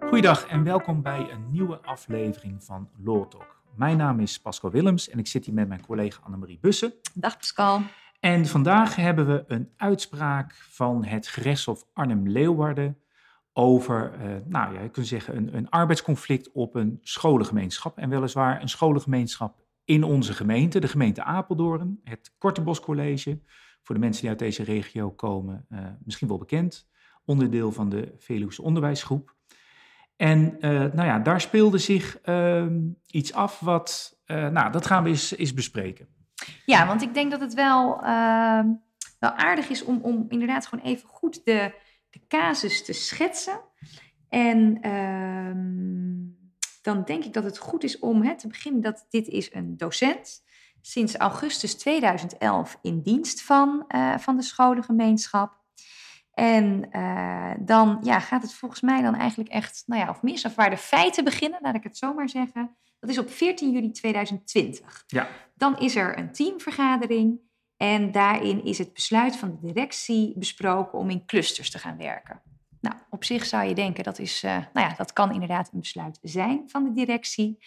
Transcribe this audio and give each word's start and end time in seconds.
Goeiedag 0.00 0.46
en 0.46 0.64
welkom 0.64 1.02
bij 1.02 1.30
een 1.30 1.50
nieuwe 1.50 1.82
aflevering 1.82 2.64
van 2.64 2.88
Law 3.04 3.28
Talk. 3.28 3.62
Mijn 3.76 3.96
naam 3.96 4.20
is 4.20 4.40
Pascal 4.40 4.70
Willems 4.70 5.08
en 5.08 5.18
ik 5.18 5.26
zit 5.26 5.44
hier 5.44 5.54
met 5.54 5.68
mijn 5.68 5.86
collega 5.86 6.20
Annemarie 6.22 6.58
Bussen. 6.60 6.92
Dag 7.14 7.36
Pascal. 7.36 7.80
En 8.20 8.46
vandaag 8.46 8.96
hebben 8.96 9.26
we 9.26 9.44
een 9.46 9.70
uitspraak 9.76 10.54
van 10.54 11.04
het 11.04 11.28
gerechtshof 11.28 11.86
Arnhem-Leeuwarden 11.92 12.98
over, 13.52 14.12
uh, 14.14 14.36
nou 14.44 14.74
ja, 14.74 14.80
je 14.80 14.90
kunt 14.90 15.06
zeggen, 15.06 15.36
een, 15.36 15.56
een 15.56 15.68
arbeidsconflict 15.68 16.52
op 16.52 16.74
een 16.74 16.98
scholengemeenschap. 17.02 17.98
En 17.98 18.08
weliswaar 18.08 18.62
een 18.62 18.68
scholengemeenschap 18.68 19.62
in 19.84 20.04
onze 20.04 20.32
gemeente, 20.32 20.80
de 20.80 20.88
gemeente 20.88 21.22
Apeldoorn, 21.22 22.00
het 22.04 22.34
Kortebos 22.38 22.80
College. 22.80 23.40
Voor 23.82 23.94
de 23.94 24.00
mensen 24.00 24.20
die 24.20 24.30
uit 24.30 24.38
deze 24.38 24.62
regio 24.62 25.10
komen, 25.10 25.66
uh, 25.70 25.78
misschien 26.04 26.28
wel 26.28 26.38
bekend. 26.38 26.88
Onderdeel 27.24 27.72
van 27.72 27.88
de 27.88 28.14
Veluwse 28.16 28.62
Onderwijsgroep. 28.62 29.34
En 30.16 30.56
uh, 30.60 30.70
nou 30.70 31.04
ja, 31.04 31.18
daar 31.18 31.40
speelde 31.40 31.78
zich 31.78 32.18
ehm, 32.20 32.80
iets 33.06 33.32
af 33.32 33.60
wat, 33.60 34.18
nou, 34.26 34.72
dat 34.72 34.86
gaan 34.86 35.02
we 35.02 35.08
eens, 35.08 35.36
eens 35.36 35.54
bespreken. 35.54 36.08
Ja, 36.66 36.86
want 36.86 37.02
ik 37.02 37.14
denk 37.14 37.30
dat 37.30 37.40
het 37.40 37.54
wel, 37.54 38.02
ehm, 38.02 38.68
wel 39.18 39.30
aardig 39.30 39.68
is 39.68 39.84
om, 39.84 40.00
om 40.02 40.26
inderdaad 40.28 40.66
gewoon 40.66 40.84
even 40.84 41.08
goed 41.08 41.44
de, 41.44 41.72
de 42.10 42.20
casus 42.28 42.84
te 42.84 42.92
schetsen. 42.92 43.60
En 44.28 44.78
ehm, 44.80 46.10
dan 46.82 47.04
denk 47.04 47.24
ik 47.24 47.32
dat 47.32 47.44
het 47.44 47.58
goed 47.58 47.84
is 47.84 47.98
om 47.98 48.22
hè, 48.22 48.36
te 48.36 48.48
beginnen 48.48 48.80
dat 48.80 49.06
dit 49.08 49.28
is 49.28 49.54
een 49.54 49.76
docent. 49.76 50.42
Sinds 50.82 51.16
augustus 51.16 51.74
2011 51.74 52.78
in 52.82 53.02
dienst 53.02 53.42
van, 53.42 53.84
uh, 53.88 54.18
van 54.18 54.36
de 54.36 54.42
scholengemeenschap. 54.42 55.58
En 56.32 56.88
uh, 56.92 57.52
dan 57.58 57.98
ja, 58.02 58.20
gaat 58.20 58.42
het 58.42 58.54
volgens 58.54 58.80
mij 58.80 59.02
dan 59.02 59.14
eigenlijk 59.14 59.50
echt, 59.50 59.82
nou 59.86 60.00
ja, 60.00 60.08
of 60.08 60.22
mis 60.22 60.44
of 60.44 60.54
waar 60.54 60.70
de 60.70 60.76
feiten 60.76 61.24
beginnen, 61.24 61.58
laat 61.62 61.74
ik 61.74 61.82
het 61.82 61.96
zo 61.96 62.14
maar 62.14 62.28
zeggen. 62.28 62.76
Dat 62.98 63.10
is 63.10 63.18
op 63.18 63.30
14 63.30 63.72
juli 63.72 63.90
2020. 63.90 65.04
Ja. 65.06 65.28
Dan 65.54 65.78
is 65.78 65.96
er 65.96 66.18
een 66.18 66.32
teamvergadering 66.32 67.40
en 67.76 68.12
daarin 68.12 68.64
is 68.64 68.78
het 68.78 68.92
besluit 68.92 69.36
van 69.36 69.50
de 69.50 69.66
directie 69.66 70.38
besproken 70.38 70.98
om 70.98 71.10
in 71.10 71.26
clusters 71.26 71.70
te 71.70 71.78
gaan 71.78 71.96
werken. 71.96 72.42
Nou, 72.80 72.96
op 73.10 73.24
zich 73.24 73.46
zou 73.46 73.68
je 73.68 73.74
denken 73.74 74.04
dat 74.04 74.18
is, 74.18 74.44
uh, 74.44 74.50
nou 74.50 74.88
ja, 74.88 74.94
dat 74.96 75.12
kan 75.12 75.32
inderdaad 75.32 75.70
een 75.72 75.80
besluit 75.80 76.18
zijn 76.22 76.62
van 76.66 76.84
de 76.84 76.92
directie. 76.92 77.58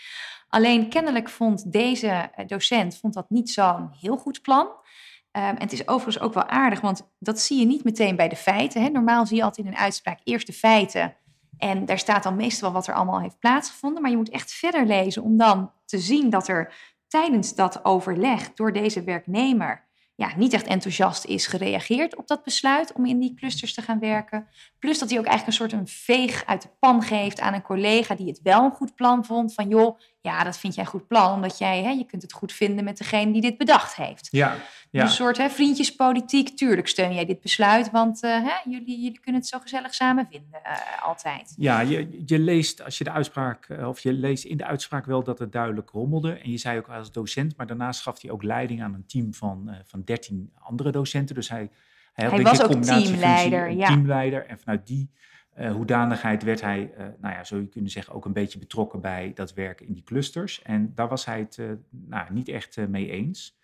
Alleen 0.48 0.90
kennelijk 0.90 1.30
vond 1.30 1.72
deze 1.72 2.08
eh, 2.08 2.48
docent 2.48 2.98
vond 2.98 3.14
dat 3.14 3.30
niet 3.30 3.50
zo'n 3.50 3.90
heel 4.00 4.18
goed 4.18 4.42
plan. 4.42 4.68
Um, 4.68 5.44
en 5.44 5.60
het 5.60 5.72
is 5.72 5.88
overigens 5.88 6.24
ook 6.24 6.34
wel 6.34 6.48
aardig, 6.48 6.82
want 6.82 7.10
dat 7.20 7.40
zie 7.40 7.60
je 7.60 7.66
niet 7.66 7.84
meteen 7.84 8.16
bij 8.16 8.30
de 8.30 8.36
feiten. 8.36 8.82
Hè. 8.82 8.90
Normaal 8.90 9.26
zie 9.26 9.38
je 9.38 9.44
altijd 9.44 9.68
in 9.68 9.74
een 9.74 9.80
uitspraak 9.80 10.20
eerst 10.24 10.48
de 10.48 10.54
feiten. 10.54 11.16
En 11.58 11.86
daar 11.86 12.00
staat 12.00 12.24
dan 12.24 12.36
meestal 12.36 12.72
wat 12.72 12.88
er 12.88 12.94
allemaal 12.94 13.22
heeft 13.22 13.40
plaatsgevonden. 13.40 14.02
Maar 14.02 14.12
je 14.12 14.18
moet 14.18 14.30
echt 14.30 14.52
verder 14.52 14.86
lezen 14.86 15.24
om 15.24 15.38
dan 15.38 15.72
te 15.86 16.00
zien 16.00 16.30
dat 16.30 16.48
er 16.48 16.74
tijdens 17.08 17.56
dat 17.56 17.86
overleg 17.86 18.54
door 18.54 18.74
deze 18.74 19.04
werknemer 19.04 19.88
ja, 20.16 20.32
niet 20.38 20.54
echt 20.54 20.68
enthousiast 20.68 21.26
is 21.26 21.48
gereageerd 21.48 22.16
op 22.16 22.28
dat 22.28 22.44
besluit 22.44 22.94
om 22.94 23.06
in 23.06 23.20
die 23.20 23.34
clusters 23.34 23.74
te 23.74 23.82
gaan 23.82 24.00
werken. 24.00 24.48
Plus 24.80 25.00
dat 25.00 25.10
hij 25.10 25.20
ook 25.20 25.26
eigenlijk 25.26 25.60
een 25.60 25.70
soort 25.70 25.82
een 25.82 25.88
veeg 25.88 26.46
uit 26.46 26.62
de 26.62 26.70
pan 26.80 27.02
geeft 27.02 27.40
aan 27.40 27.54
een 27.54 27.62
collega 27.62 28.16
die 28.16 28.28
het 28.28 28.40
wel 28.44 28.64
een 28.64 28.72
goed 28.72 28.96
plan 28.96 29.26
vond. 29.26 29.54
Van 29.54 29.68
joh, 29.68 30.00
ja, 30.24 30.44
dat 30.44 30.58
vind 30.58 30.76
jij 30.76 30.84
een 30.84 30.90
goed 30.90 31.08
plan, 31.08 31.34
omdat 31.34 31.58
jij, 31.58 31.84
hè, 31.84 31.90
je 31.90 32.06
kunt 32.06 32.22
het 32.22 32.34
goed 32.34 32.54
vinden 32.54 32.84
met 32.84 32.98
degene 32.98 33.32
die 33.32 33.42
dit 33.42 33.58
bedacht 33.58 33.96
heeft. 33.96 34.28
Ja, 34.32 34.48
ja. 34.48 35.02
Dus 35.02 35.02
een 35.02 35.10
soort 35.10 35.38
hè, 35.38 35.50
vriendjespolitiek. 35.50 36.58
Tuurlijk 36.58 36.88
steun 36.88 37.14
jij 37.14 37.26
dit 37.26 37.42
besluit, 37.42 37.92
want 37.92 38.24
uh, 38.24 38.32
hè, 38.32 38.72
jullie, 38.72 39.02
jullie 39.02 39.20
kunnen 39.20 39.42
het 39.42 39.50
zo 39.50 39.60
gezellig 39.60 39.94
samen 39.94 40.28
vinden, 40.32 40.62
uh, 40.66 41.08
altijd. 41.08 41.54
Ja, 41.58 41.80
je, 41.80 42.24
je 42.26 42.40
leest 42.40 42.84
als 42.84 42.98
je 42.98 43.04
de 43.04 43.12
uitspraak, 43.12 43.68
uh, 43.68 43.88
of 43.88 44.00
je 44.00 44.14
leest 44.14 44.44
in 44.44 44.58
de 44.58 44.66
uitspraak 44.66 45.06
wel 45.06 45.24
dat 45.24 45.40
het 45.40 45.52
duidelijk 45.52 45.90
rommelde. 45.90 46.34
En 46.34 46.52
je 46.52 46.58
zei 46.58 46.78
ook 46.78 46.90
als 46.90 47.12
docent, 47.12 47.58
maar 47.58 47.68
daarnaast 47.68 48.02
gaf 48.02 48.22
hij 48.22 48.32
ook 48.32 48.44
leiding 48.44 48.84
aan 48.84 48.94
een 48.94 49.06
team 49.06 49.34
van, 49.34 49.76
van 49.86 50.02
13 50.04 50.52
andere 50.60 50.92
docenten. 50.92 51.36
Dus 51.36 51.50
hij, 51.50 51.70
hij, 52.14 52.26
had, 52.26 52.34
hij 52.34 52.44
was 52.44 52.62
ook 52.62 52.82
teamleider. 52.82 53.72
Ja. 53.72 53.88
Teamleider. 53.88 54.46
En 54.46 54.60
vanuit 54.60 54.88
die 54.88 55.10
uh, 55.60 55.72
hoedanigheid 55.72 56.44
werd 56.44 56.62
hij, 56.62 56.92
uh, 56.98 57.06
nou 57.20 57.34
ja, 57.34 57.44
zou 57.44 57.62
je 57.62 57.68
kunnen 57.68 57.92
zeggen, 57.92 58.14
ook 58.14 58.26
een 58.26 58.34
beetje 58.34 58.60
betrokken 58.60 59.02
bij 59.02 59.32
dat 59.36 59.54
werken 59.54 59.88
in 59.88 59.94
die 59.94 60.04
clusters. 60.04 60.62
En 60.62 60.92
daar 60.96 61.08
was 61.08 61.26
hij 61.26 61.40
het 61.40 61.58
uh, 61.58 61.72
nou, 61.90 62.34
niet 62.34 62.48
echt 62.48 62.88
mee 62.88 63.10
eens. 63.10 63.58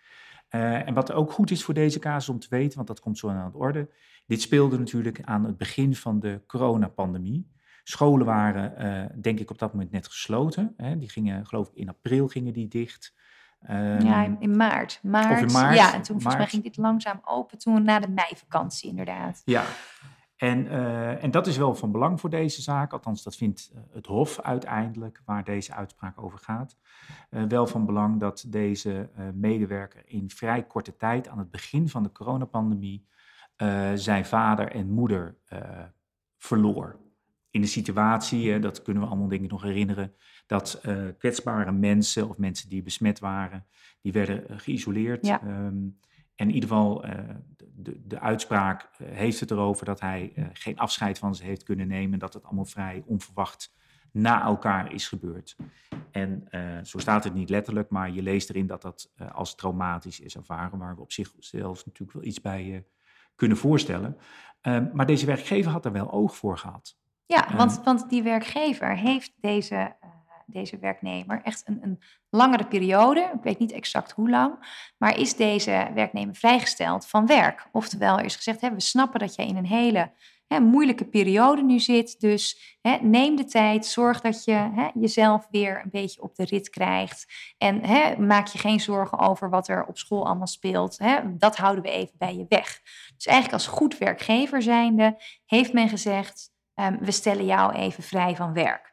en 0.48 0.94
wat 0.94 1.12
ook 1.12 1.32
goed 1.32 1.50
is 1.50 1.64
voor 1.64 1.74
deze 1.74 1.98
casus 1.98 2.28
om 2.28 2.38
te 2.38 2.46
weten, 2.50 2.76
want 2.76 2.88
dat 2.88 3.00
komt 3.00 3.18
zo 3.18 3.28
aan 3.28 3.50
de 3.50 3.58
orde. 3.58 3.88
Dit 4.26 4.40
speelde 4.40 4.78
natuurlijk 4.78 5.20
aan 5.22 5.44
het 5.44 5.56
begin 5.56 5.94
van 5.94 6.20
de 6.20 6.40
coronapandemie. 6.46 7.50
Scholen 7.84 8.26
waren, 8.26 9.12
denk 9.20 9.38
ik, 9.38 9.50
op 9.50 9.58
dat 9.58 9.72
moment 9.72 9.90
net 9.90 10.06
gesloten. 10.06 10.74
Hè. 10.76 10.98
Die 10.98 11.10
gingen, 11.10 11.46
geloof 11.46 11.68
ik, 11.68 11.74
in 11.74 11.88
april 11.88 12.28
gingen 12.28 12.52
die 12.52 12.68
dicht. 12.68 13.14
Um, 13.70 14.00
ja, 14.00 14.36
in, 14.38 14.56
maart. 14.56 15.00
maart. 15.02 15.40
in 15.40 15.52
maart. 15.52 15.76
Ja, 15.76 15.94
en 15.94 16.02
toen 16.02 16.20
volgens 16.20 16.42
mij 16.42 16.46
ging 16.46 16.62
dit 16.62 16.76
langzaam 16.76 17.20
open, 17.24 17.58
toen 17.58 17.82
na 17.82 17.98
de 17.98 18.08
meivakantie 18.08 18.90
inderdaad. 18.90 19.42
Ja, 19.44 19.64
en, 20.40 20.66
uh, 20.66 21.24
en 21.24 21.30
dat 21.30 21.46
is 21.46 21.56
wel 21.56 21.74
van 21.74 21.92
belang 21.92 22.20
voor 22.20 22.30
deze 22.30 22.62
zaak, 22.62 22.92
althans 22.92 23.22
dat 23.22 23.36
vindt 23.36 23.72
het 23.90 24.06
Hof 24.06 24.40
uiteindelijk, 24.40 25.22
waar 25.24 25.44
deze 25.44 25.74
uitspraak 25.74 26.22
over 26.22 26.38
gaat. 26.38 26.76
Uh, 27.30 27.42
wel 27.44 27.66
van 27.66 27.86
belang 27.86 28.20
dat 28.20 28.44
deze 28.48 29.10
uh, 29.18 29.24
medewerker 29.34 30.02
in 30.04 30.30
vrij 30.30 30.66
korte 30.66 30.96
tijd, 30.96 31.28
aan 31.28 31.38
het 31.38 31.50
begin 31.50 31.88
van 31.88 32.02
de 32.02 32.12
coronapandemie, 32.12 33.08
zijn 33.94 34.24
vader 34.24 34.72
en 34.72 34.90
moeder 34.90 35.36
verloor. 36.38 36.98
In 37.50 37.60
de 37.60 37.66
situatie, 37.66 38.58
dat 38.58 38.82
kunnen 38.82 39.02
we 39.02 39.08
allemaal 39.08 39.28
denk 39.28 39.42
ik 39.44 39.50
nog 39.50 39.62
herinneren, 39.62 40.14
dat 40.46 40.80
kwetsbare 41.18 41.72
mensen 41.72 42.28
of 42.28 42.38
mensen 42.38 42.68
die 42.68 42.82
besmet 42.82 43.18
waren, 43.18 43.66
die 44.00 44.12
werden 44.12 44.60
geïsoleerd. 44.60 45.26
Ja. 45.26 45.42
Um, 45.42 45.98
en 46.40 46.48
in 46.48 46.54
ieder 46.54 46.68
geval, 46.68 47.06
uh, 47.06 47.12
de, 47.74 48.00
de 48.06 48.20
uitspraak 48.20 48.90
uh, 48.98 49.08
heeft 49.10 49.40
het 49.40 49.50
erover 49.50 49.84
dat 49.84 50.00
hij 50.00 50.32
uh, 50.34 50.44
geen 50.52 50.78
afscheid 50.78 51.18
van 51.18 51.34
ze 51.34 51.44
heeft 51.44 51.62
kunnen 51.62 51.88
nemen. 51.88 52.18
Dat 52.18 52.34
het 52.34 52.44
allemaal 52.44 52.64
vrij 52.64 53.02
onverwacht 53.06 53.72
na 54.12 54.42
elkaar 54.42 54.92
is 54.92 55.08
gebeurd. 55.08 55.56
En 56.10 56.48
zo 56.82 56.98
staat 56.98 57.24
het 57.24 57.34
niet 57.34 57.48
letterlijk, 57.48 57.90
maar 57.90 58.10
je 58.10 58.22
leest 58.22 58.50
erin 58.50 58.66
dat 58.66 58.82
dat 58.82 59.10
als 59.32 59.54
traumatisch 59.54 60.20
is 60.20 60.36
ervaren. 60.36 60.78
Waar 60.78 60.94
we 60.94 61.00
op 61.00 61.12
zich 61.12 61.32
zelfs 61.38 61.84
natuurlijk 61.84 62.18
wel 62.18 62.26
iets 62.26 62.40
bij 62.40 62.86
kunnen 63.34 63.56
voorstellen. 63.56 64.16
Ehm, 64.60 64.86
maar 64.92 65.06
deze 65.06 65.26
werkgever 65.26 65.72
had 65.72 65.84
er 65.84 65.92
wel 65.92 66.10
oog 66.10 66.36
voor 66.36 66.58
gehad. 66.58 66.96
Ja, 67.26 67.56
want, 67.56 67.80
want 67.84 68.10
die 68.10 68.22
werkgever 68.22 68.96
heeft 68.96 69.32
deze 69.36 69.96
deze 70.52 70.78
werknemer 70.78 71.40
echt 71.42 71.62
een, 71.64 71.78
een 71.82 72.02
langere 72.30 72.66
periode, 72.66 73.20
ik 73.20 73.42
weet 73.42 73.58
niet 73.58 73.72
exact 73.72 74.12
hoe 74.12 74.30
lang, 74.30 74.78
maar 74.98 75.18
is 75.18 75.36
deze 75.36 75.90
werknemer 75.94 76.34
vrijgesteld 76.34 77.06
van 77.06 77.26
werk. 77.26 77.68
Oftewel, 77.72 78.18
er 78.18 78.24
is 78.24 78.36
gezegd, 78.36 78.60
hè, 78.60 78.74
we 78.74 78.80
snappen 78.80 79.20
dat 79.20 79.34
jij 79.34 79.46
in 79.46 79.56
een 79.56 79.66
hele 79.66 80.12
hè, 80.46 80.60
moeilijke 80.60 81.04
periode 81.04 81.62
nu 81.62 81.78
zit, 81.78 82.20
dus 82.20 82.78
hè, 82.80 82.96
neem 83.00 83.36
de 83.36 83.44
tijd, 83.44 83.86
zorg 83.86 84.20
dat 84.20 84.44
je 84.44 84.52
hè, 84.52 84.88
jezelf 84.94 85.46
weer 85.50 85.80
een 85.84 85.90
beetje 85.90 86.22
op 86.22 86.34
de 86.34 86.44
rit 86.44 86.70
krijgt 86.70 87.26
en 87.58 87.84
hè, 87.84 88.16
maak 88.18 88.46
je 88.46 88.58
geen 88.58 88.80
zorgen 88.80 89.18
over 89.18 89.50
wat 89.50 89.68
er 89.68 89.86
op 89.86 89.98
school 89.98 90.26
allemaal 90.26 90.46
speelt. 90.46 90.98
Hè, 90.98 91.36
dat 91.36 91.56
houden 91.56 91.84
we 91.84 91.90
even 91.90 92.14
bij 92.18 92.36
je 92.36 92.46
weg. 92.48 92.80
Dus 93.16 93.26
eigenlijk 93.26 93.52
als 93.52 93.66
goed 93.66 93.98
werkgever 93.98 94.62
zijnde 94.62 95.22
heeft 95.46 95.72
men 95.72 95.88
gezegd, 95.88 96.50
um, 96.74 96.98
we 97.00 97.10
stellen 97.10 97.44
jou 97.44 97.72
even 97.72 98.02
vrij 98.02 98.36
van 98.36 98.52
werk. 98.52 98.89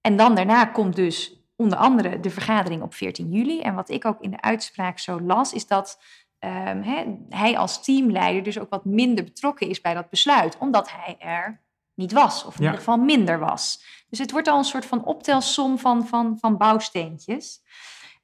En 0.00 0.16
dan 0.16 0.34
daarna 0.34 0.64
komt 0.64 0.96
dus 0.96 1.40
onder 1.56 1.78
andere 1.78 2.20
de 2.20 2.30
vergadering 2.30 2.82
op 2.82 2.94
14 2.94 3.30
juli. 3.32 3.60
En 3.60 3.74
wat 3.74 3.90
ik 3.90 4.04
ook 4.04 4.20
in 4.20 4.30
de 4.30 4.40
uitspraak 4.40 4.98
zo 4.98 5.20
las, 5.20 5.52
is 5.52 5.66
dat 5.66 6.02
um, 6.38 6.82
he, 6.82 7.16
hij 7.28 7.58
als 7.58 7.84
teamleider 7.84 8.42
dus 8.42 8.58
ook 8.58 8.70
wat 8.70 8.84
minder 8.84 9.24
betrokken 9.24 9.68
is 9.68 9.80
bij 9.80 9.94
dat 9.94 10.10
besluit, 10.10 10.58
omdat 10.58 10.90
hij 10.92 11.16
er 11.18 11.60
niet 11.94 12.12
was, 12.12 12.44
of 12.44 12.54
in 12.54 12.62
ja. 12.62 12.70
ieder 12.70 12.84
geval 12.84 13.04
minder 13.04 13.38
was. 13.38 13.84
Dus 14.08 14.18
het 14.18 14.30
wordt 14.30 14.48
al 14.48 14.58
een 14.58 14.64
soort 14.64 14.86
van 14.86 15.04
optelsom 15.04 15.78
van, 15.78 16.06
van, 16.06 16.38
van 16.40 16.56
bouwsteentjes. 16.56 17.62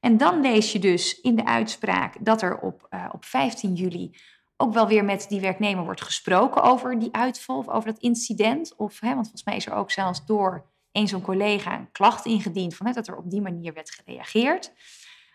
En 0.00 0.16
dan 0.16 0.40
lees 0.40 0.72
je 0.72 0.78
dus 0.78 1.20
in 1.20 1.36
de 1.36 1.44
uitspraak 1.44 2.14
dat 2.20 2.42
er 2.42 2.58
op, 2.58 2.86
uh, 2.90 3.08
op 3.12 3.24
15 3.24 3.74
juli 3.74 4.16
ook 4.56 4.72
wel 4.72 4.88
weer 4.88 5.04
met 5.04 5.26
die 5.28 5.40
werknemer 5.40 5.84
wordt 5.84 6.02
gesproken 6.02 6.62
over 6.62 6.98
die 6.98 7.14
uitval 7.14 7.58
of 7.58 7.68
over 7.68 7.92
dat 7.92 8.02
incident. 8.02 8.76
Of, 8.76 9.00
hè, 9.00 9.08
want 9.08 9.20
volgens 9.20 9.44
mij 9.44 9.56
is 9.56 9.66
er 9.66 9.72
ook 9.72 9.90
zelfs 9.90 10.26
door 10.26 10.64
een 10.96 11.08
zo'n 11.08 11.22
collega 11.22 11.78
een 11.78 11.92
klacht 11.92 12.24
ingediend 12.24 12.74
van 12.74 12.86
hè, 12.86 12.92
dat 12.92 13.08
er 13.08 13.16
op 13.16 13.30
die 13.30 13.40
manier 13.40 13.72
werd 13.72 13.90
gereageerd. 13.90 14.72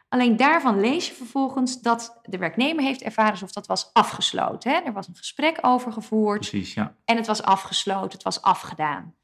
Alleen 0.09 0.37
daarvan 0.37 0.79
lees 0.79 1.07
je 1.07 1.13
vervolgens 1.13 1.81
dat 1.81 2.19
de 2.23 2.37
werknemer 2.37 2.83
heeft 2.83 3.01
ervaren 3.01 3.31
alsof 3.31 3.51
dat 3.51 3.67
was 3.67 3.89
afgesloten. 3.93 4.71
Hè? 4.71 4.77
Er 4.77 4.93
was 4.93 5.07
een 5.07 5.15
gesprek 5.15 5.57
over 5.61 5.91
gevoerd 5.91 6.39
Precies, 6.39 6.73
ja. 6.73 6.95
en 7.05 7.15
het 7.15 7.27
was 7.27 7.43
afgesloten, 7.43 8.11
het 8.11 8.23
was 8.23 8.41
afgedaan. 8.41 9.15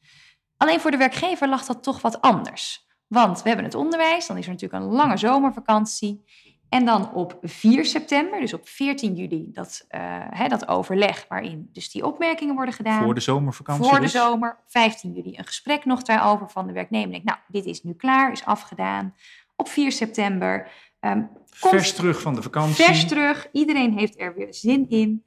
Alleen 0.57 0.80
voor 0.80 0.92
de 0.92 0.98
werkgever 0.98 1.50
lag 1.50 1.66
dat 1.66 1.84
toch 1.84 2.01
wat 2.01 2.22
anders. 2.22 2.88
Want 3.07 3.42
we 3.42 3.48
hebben 3.48 3.66
het 3.66 3.75
onderwijs, 3.75 4.28
dan 4.28 4.38
is 4.38 4.45
er 4.45 4.51
natuurlijk 4.51 4.84
een 4.84 4.89
lange 4.89 5.18
zomervakantie. 5.18 6.24
En 6.69 6.85
dan 6.85 7.13
op 7.13 7.37
4 7.41 7.85
september, 7.85 8.39
dus 8.39 8.53
op 8.53 8.67
14 8.67 9.15
juli, 9.15 9.49
dat, 9.51 9.85
uh, 9.89 10.01
hè, 10.29 10.47
dat 10.47 10.67
overleg 10.67 11.25
waarin 11.29 11.69
dus 11.73 11.91
die 11.91 12.05
opmerkingen 12.05 12.55
worden 12.55 12.73
gedaan. 12.73 13.03
Voor 13.03 13.13
de 13.13 13.19
zomervakantie 13.19 13.85
Voor 13.85 13.95
de 13.95 14.01
dus? 14.01 14.11
zomer. 14.11 14.49
Op 14.49 14.71
15 14.71 15.13
juli 15.13 15.37
een 15.37 15.45
gesprek 15.45 15.85
nog 15.85 16.01
daarover 16.01 16.49
van 16.49 16.67
de 16.67 16.73
werknemer. 16.73 17.11
Denk, 17.11 17.23
nou, 17.23 17.37
dit 17.47 17.65
is 17.65 17.83
nu 17.83 17.93
klaar, 17.93 18.31
is 18.31 18.45
afgedaan. 18.45 19.13
Op 19.55 19.67
4 19.67 19.91
september... 19.91 20.71
Um, 21.01 21.29
vers 21.45 21.93
terug 21.93 22.21
van 22.21 22.35
de 22.35 22.41
vakantie. 22.41 22.85
Vers 22.85 23.07
terug, 23.07 23.47
iedereen 23.51 23.97
heeft 23.97 24.19
er 24.19 24.35
weer 24.35 24.53
zin 24.53 24.89
in. 24.89 25.23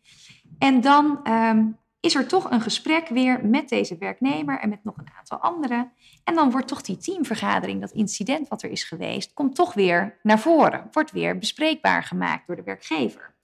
En 0.59 0.81
dan 0.81 1.21
um, 1.31 1.79
is 2.01 2.15
er 2.15 2.27
toch 2.27 2.51
een 2.51 2.61
gesprek 2.61 3.09
weer 3.09 3.47
met 3.47 3.69
deze 3.69 3.99
werknemer 3.99 4.59
en 4.59 4.69
met 4.69 4.85
nog 4.85 4.97
een 4.97 5.11
aantal 5.19 5.39
anderen. 5.39 5.93
En 6.25 6.35
dan 6.35 6.51
wordt 6.51 6.69
toch 6.69 6.83
die 6.83 6.97
teamvergadering, 6.97 7.81
dat 7.81 7.91
incident 7.91 8.49
wat 8.49 8.63
er 8.63 8.71
is 8.71 8.85
geweest, 8.85 9.33
komt 9.33 9.55
toch 9.55 9.75
weer 9.75 10.19
naar 10.23 10.39
voren. 10.39 10.89
Wordt 10.91 11.11
weer 11.11 11.39
bespreekbaar 11.39 12.03
gemaakt 12.03 12.47
door 12.47 12.57
de 12.57 12.63
werkgever. 12.63 13.39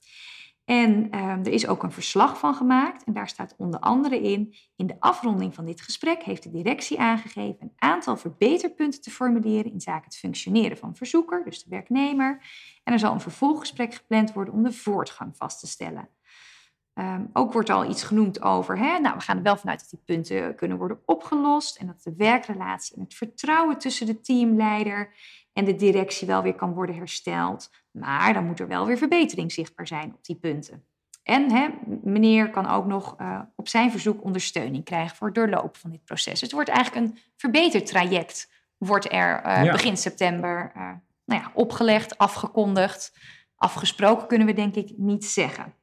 En 0.65 1.15
uh, 1.15 1.29
er 1.29 1.47
is 1.47 1.67
ook 1.67 1.83
een 1.83 1.91
verslag 1.91 2.39
van 2.39 2.53
gemaakt. 2.53 3.03
En 3.03 3.13
daar 3.13 3.27
staat 3.27 3.55
onder 3.57 3.79
andere 3.79 4.21
in: 4.21 4.55
In 4.75 4.87
de 4.87 4.95
afronding 4.99 5.55
van 5.55 5.65
dit 5.65 5.81
gesprek 5.81 6.23
heeft 6.23 6.43
de 6.43 6.51
directie 6.51 6.99
aangegeven 6.99 7.57
een 7.59 7.73
aantal 7.75 8.17
verbeterpunten 8.17 9.01
te 9.01 9.11
formuleren 9.11 9.71
in 9.71 9.81
zaken 9.81 10.03
het 10.03 10.17
functioneren 10.17 10.77
van 10.77 10.95
verzoeker, 10.95 11.43
dus 11.43 11.63
de 11.63 11.69
werknemer. 11.69 12.41
En 12.83 12.93
er 12.93 12.99
zal 12.99 13.13
een 13.13 13.21
vervolggesprek 13.21 13.93
gepland 13.93 14.33
worden 14.33 14.53
om 14.53 14.63
de 14.63 14.71
voortgang 14.71 15.37
vast 15.37 15.59
te 15.59 15.67
stellen. 15.67 16.09
Um, 16.99 17.29
ook 17.33 17.53
wordt 17.53 17.69
al 17.69 17.89
iets 17.89 18.03
genoemd 18.03 18.41
over, 18.41 18.77
hè, 18.77 18.99
nou, 18.99 19.15
we 19.15 19.21
gaan 19.21 19.37
er 19.37 19.43
wel 19.43 19.57
vanuit 19.57 19.79
dat 19.79 19.89
die 19.89 20.01
punten 20.05 20.55
kunnen 20.55 20.77
worden 20.77 20.99
opgelost 21.05 21.77
en 21.77 21.87
dat 21.87 22.03
de 22.03 22.13
werkrelatie 22.17 22.95
en 22.95 23.01
het 23.01 23.13
vertrouwen 23.13 23.77
tussen 23.77 24.05
de 24.05 24.19
teamleider 24.19 25.13
en 25.53 25.65
de 25.65 25.75
directie 25.75 26.27
wel 26.27 26.41
weer 26.41 26.55
kan 26.55 26.73
worden 26.73 26.95
hersteld. 26.95 27.71
Maar 27.91 28.33
dan 28.33 28.45
moet 28.45 28.59
er 28.59 28.67
wel 28.67 28.85
weer 28.85 28.97
verbetering 28.97 29.51
zichtbaar 29.51 29.87
zijn 29.87 30.13
op 30.13 30.25
die 30.25 30.35
punten. 30.35 30.83
En 31.23 31.51
hè, 31.51 31.67
meneer 32.03 32.49
kan 32.49 32.67
ook 32.67 32.85
nog 32.85 33.15
uh, 33.21 33.39
op 33.55 33.67
zijn 33.67 33.91
verzoek 33.91 34.23
ondersteuning 34.23 34.83
krijgen 34.83 35.15
voor 35.15 35.27
het 35.27 35.35
doorlopen 35.35 35.79
van 35.79 35.91
dit 35.91 36.03
proces. 36.03 36.31
Dus 36.31 36.41
het 36.41 36.51
wordt 36.51 36.69
eigenlijk 36.69 37.05
een 37.05 37.19
verbetertraject, 37.35 38.51
wordt 38.77 39.11
er 39.11 39.45
uh, 39.45 39.63
ja. 39.63 39.71
begin 39.71 39.97
september 39.97 40.71
uh, 40.75 40.91
nou 41.25 41.41
ja, 41.41 41.51
opgelegd, 41.53 42.17
afgekondigd. 42.17 43.17
Afgesproken 43.55 44.27
kunnen 44.27 44.47
we 44.47 44.53
denk 44.53 44.75
ik 44.75 44.93
niet 44.97 45.25
zeggen. 45.25 45.73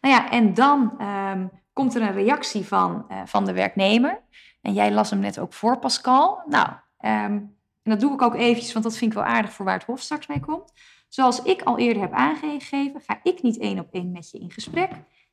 Nou 0.00 0.14
ja, 0.14 0.30
en 0.30 0.54
dan 0.54 1.02
um, 1.02 1.50
komt 1.72 1.94
er 1.94 2.02
een 2.02 2.12
reactie 2.12 2.64
van, 2.64 3.06
uh, 3.10 3.20
van 3.24 3.44
de 3.44 3.52
werknemer. 3.52 4.20
En 4.62 4.72
jij 4.72 4.92
las 4.92 5.10
hem 5.10 5.18
net 5.18 5.38
ook 5.38 5.52
voor, 5.52 5.78
Pascal. 5.78 6.42
Nou, 6.46 6.68
um, 7.00 7.56
en 7.82 7.94
dat 7.94 8.00
doe 8.00 8.12
ik 8.12 8.22
ook 8.22 8.34
eventjes, 8.34 8.72
want 8.72 8.84
dat 8.84 8.96
vind 8.96 9.10
ik 9.12 9.18
wel 9.18 9.26
aardig 9.26 9.52
voor 9.52 9.64
waar 9.64 9.74
het 9.74 9.84
Hof 9.84 10.00
straks 10.00 10.26
mee 10.26 10.40
komt. 10.40 10.72
Zoals 11.08 11.42
ik 11.42 11.62
al 11.62 11.78
eerder 11.78 12.02
heb 12.02 12.12
aangegeven, 12.12 13.00
ga 13.00 13.20
ik 13.22 13.42
niet 13.42 13.58
één 13.58 13.78
op 13.78 13.88
één 13.92 14.12
met 14.12 14.30
je 14.30 14.38
in 14.38 14.50
gesprek. 14.50 14.90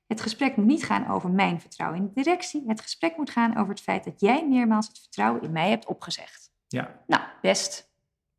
Het 0.07 0.21
gesprek 0.21 0.55
moet 0.55 0.65
niet 0.65 0.85
gaan 0.85 1.07
over 1.07 1.29
mijn 1.29 1.61
vertrouwen 1.61 1.99
in 1.99 2.05
de 2.05 2.21
directie. 2.21 2.63
Het 2.67 2.81
gesprek 2.81 3.17
moet 3.17 3.29
gaan 3.29 3.57
over 3.57 3.69
het 3.69 3.81
feit 3.81 4.03
dat 4.03 4.19
jij 4.19 4.47
meermaals 4.47 4.87
het 4.87 4.99
vertrouwen 4.99 5.41
in 5.41 5.51
mij 5.51 5.69
hebt 5.69 5.85
opgezegd. 5.85 6.51
Ja. 6.67 6.99
Nou, 7.07 7.23
best. 7.41 7.93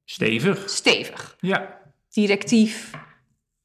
Stevig. 0.04 0.70
Stevig. 0.70 1.36
Ja. 1.40 1.78
Directief. 2.08 2.90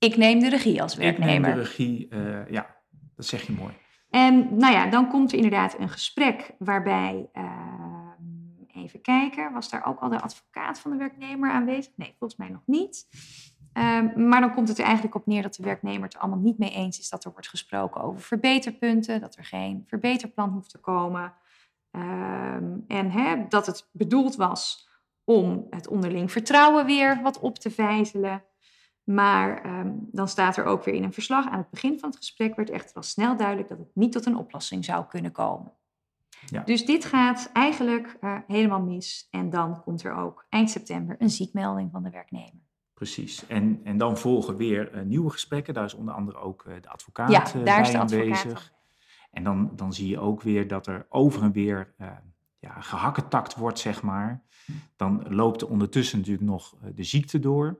Ik 0.01 0.17
neem 0.17 0.39
de 0.39 0.49
regie 0.49 0.81
als 0.81 0.95
werknemer. 0.95 1.33
Ik 1.35 1.41
neem 1.41 1.53
de 1.53 1.61
regie, 1.61 2.07
uh, 2.09 2.49
ja, 2.49 2.75
dat 3.15 3.25
zeg 3.25 3.41
je 3.41 3.53
mooi. 3.53 3.73
En 4.09 4.57
nou 4.57 4.73
ja, 4.73 4.89
dan 4.89 5.09
komt 5.09 5.31
er 5.31 5.35
inderdaad 5.35 5.79
een 5.79 5.89
gesprek 5.89 6.51
waarbij, 6.59 7.29
uh, 7.33 8.83
even 8.83 9.01
kijken, 9.01 9.53
was 9.53 9.69
daar 9.69 9.85
ook 9.85 9.99
al 9.99 10.09
de 10.09 10.21
advocaat 10.21 10.79
van 10.79 10.91
de 10.91 10.97
werknemer 10.97 11.51
aanwezig? 11.51 11.91
Nee, 11.95 12.15
volgens 12.19 12.39
mij 12.39 12.49
nog 12.49 12.61
niet. 12.65 13.07
Um, 13.73 14.27
maar 14.27 14.41
dan 14.41 14.53
komt 14.53 14.67
het 14.67 14.77
er 14.77 14.83
eigenlijk 14.83 15.15
op 15.15 15.25
neer 15.25 15.41
dat 15.41 15.55
de 15.55 15.63
werknemer 15.63 16.03
het 16.03 16.13
er 16.13 16.19
allemaal 16.19 16.39
niet 16.39 16.57
mee 16.57 16.71
eens 16.71 16.99
is 16.99 17.09
dat 17.09 17.23
er 17.23 17.31
wordt 17.31 17.49
gesproken 17.49 18.01
over 18.01 18.21
verbeterpunten, 18.21 19.21
dat 19.21 19.35
er 19.35 19.45
geen 19.45 19.83
verbeterplan 19.87 20.49
hoeft 20.49 20.69
te 20.69 20.77
komen. 20.77 21.33
Um, 21.91 22.83
en 22.87 23.45
dat 23.49 23.65
het 23.65 23.89
bedoeld 23.91 24.35
was 24.35 24.89
om 25.23 25.67
het 25.69 25.87
onderling 25.87 26.31
vertrouwen 26.31 26.85
weer 26.85 27.21
wat 27.21 27.39
op 27.39 27.59
te 27.59 27.71
vijzelen. 27.71 28.43
Maar 29.13 29.79
um, 29.79 30.07
dan 30.11 30.27
staat 30.27 30.57
er 30.57 30.65
ook 30.65 30.83
weer 30.83 30.93
in 30.93 31.03
een 31.03 31.13
verslag 31.13 31.49
aan 31.49 31.57
het 31.57 31.69
begin 31.69 31.99
van 31.99 32.09
het 32.09 32.17
gesprek 32.17 32.55
werd 32.55 32.69
echter 32.69 32.95
al 32.95 33.03
snel 33.03 33.37
duidelijk 33.37 33.69
dat 33.69 33.77
het 33.77 33.91
niet 33.93 34.11
tot 34.11 34.25
een 34.25 34.37
oplossing 34.37 34.85
zou 34.85 35.05
kunnen 35.05 35.31
komen. 35.31 35.71
Ja. 36.45 36.63
Dus 36.63 36.85
dit 36.85 37.05
gaat 37.05 37.49
eigenlijk 37.53 38.17
uh, 38.21 38.37
helemaal 38.47 38.81
mis. 38.81 39.27
En 39.31 39.49
dan 39.49 39.81
komt 39.83 40.03
er 40.03 40.13
ook 40.13 40.45
eind 40.49 40.69
september 40.69 41.15
een 41.19 41.29
ziekmelding 41.29 41.91
van 41.91 42.03
de 42.03 42.09
werknemer. 42.09 42.61
Precies. 42.93 43.47
En, 43.47 43.81
en 43.83 43.97
dan 43.97 44.17
volgen 44.17 44.55
weer 44.55 44.95
uh, 44.95 45.01
nieuwe 45.01 45.29
gesprekken. 45.29 45.73
Daar 45.73 45.85
is 45.85 45.93
onder 45.93 46.13
andere 46.13 46.37
ook 46.37 46.65
uh, 46.67 46.73
de 46.81 46.89
advocaat 46.89 47.31
ja, 47.31 47.43
daar 47.43 47.63
bij 47.63 47.81
is 47.81 47.91
de 47.91 47.99
advocaat 47.99 48.27
aanwezig. 48.27 48.73
En 49.31 49.43
dan, 49.43 49.71
dan 49.75 49.93
zie 49.93 50.07
je 50.07 50.19
ook 50.19 50.41
weer 50.41 50.67
dat 50.67 50.87
er 50.87 51.05
over 51.09 51.43
en 51.43 51.51
weer 51.51 51.93
ja, 52.59 52.81
gehakketakt 52.81 53.55
wordt, 53.55 53.79
zeg 53.79 54.01
maar. 54.01 54.43
Dan 54.95 55.25
loopt 55.29 55.61
er 55.61 55.69
ondertussen 55.69 56.17
natuurlijk 56.17 56.45
nog 56.45 56.75
de 56.95 57.03
ziekte 57.03 57.39
door. 57.39 57.79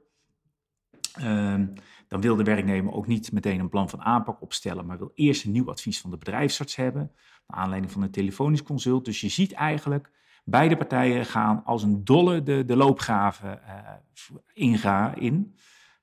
Um, 1.19 1.73
dan 2.07 2.21
wil 2.21 2.35
de 2.35 2.43
werknemer 2.43 2.93
ook 2.93 3.07
niet 3.07 3.31
meteen 3.31 3.59
een 3.59 3.69
plan 3.69 3.89
van 3.89 4.01
aanpak 4.01 4.41
opstellen, 4.41 4.85
maar 4.85 4.97
wil 4.97 5.11
eerst 5.13 5.45
een 5.45 5.51
nieuw 5.51 5.69
advies 5.69 6.01
van 6.01 6.09
de 6.09 6.17
bedrijfsarts 6.17 6.75
hebben, 6.75 7.11
naar 7.47 7.59
aanleiding 7.59 7.91
van 7.91 8.01
een 8.01 8.11
telefonisch 8.11 8.63
consult. 8.63 9.05
Dus 9.05 9.21
je 9.21 9.29
ziet 9.29 9.53
eigenlijk, 9.53 10.11
beide 10.43 10.77
partijen 10.77 11.25
gaan 11.25 11.63
als 11.65 11.83
een 11.83 12.03
dolle 12.03 12.43
de, 12.43 12.65
de 12.65 12.75
loopgraven 12.75 13.61
uh, 13.67 14.29
inga, 14.53 15.15
in. 15.15 15.53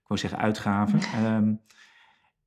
Ik 0.00 0.06
wou 0.06 0.20
zeggen 0.20 0.38
uitgaven. 0.38 1.24
Um, 1.24 1.60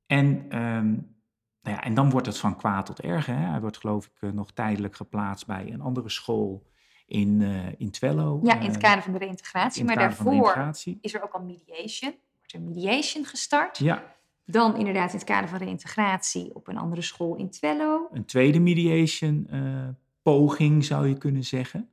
en, 0.06 0.58
um, 0.58 1.16
nou 1.62 1.76
ja, 1.76 1.82
en 1.82 1.94
dan 1.94 2.10
wordt 2.10 2.26
het 2.26 2.38
van 2.38 2.56
kwaad 2.56 2.86
tot 2.86 3.00
erg. 3.00 3.26
Hè? 3.26 3.34
Hij 3.34 3.60
wordt 3.60 3.78
geloof 3.78 4.06
ik 4.06 4.16
uh, 4.20 4.30
nog 4.30 4.52
tijdelijk 4.52 4.96
geplaatst 4.96 5.46
bij 5.46 5.72
een 5.72 5.80
andere 5.80 6.08
school 6.08 6.70
in, 7.06 7.40
uh, 7.40 7.80
in 7.80 7.90
Twello. 7.90 8.40
Ja, 8.42 8.60
in 8.60 8.66
het 8.66 8.78
kader 8.78 9.02
van 9.02 9.12
de 9.12 9.18
reïntegratie. 9.18 9.84
Maar 9.84 9.96
daarvoor 9.96 10.70
is 11.00 11.14
er 11.14 11.22
ook 11.22 11.32
al 11.32 11.42
mediation 11.42 12.14
mediation 12.60 13.24
gestart. 13.24 13.78
Ja. 13.78 14.16
Dan 14.44 14.76
inderdaad 14.76 15.10
in 15.10 15.18
het 15.18 15.26
kader 15.26 15.48
van 15.48 15.58
reïntegratie 15.58 16.54
op 16.54 16.68
een 16.68 16.76
andere 16.76 17.02
school 17.02 17.36
in 17.36 17.50
Twello. 17.50 18.08
Een 18.12 18.24
tweede 18.24 18.60
mediation 18.60 19.46
uh, 19.50 19.88
poging 20.22 20.84
zou 20.84 21.08
je 21.08 21.18
kunnen 21.18 21.44
zeggen. 21.44 21.90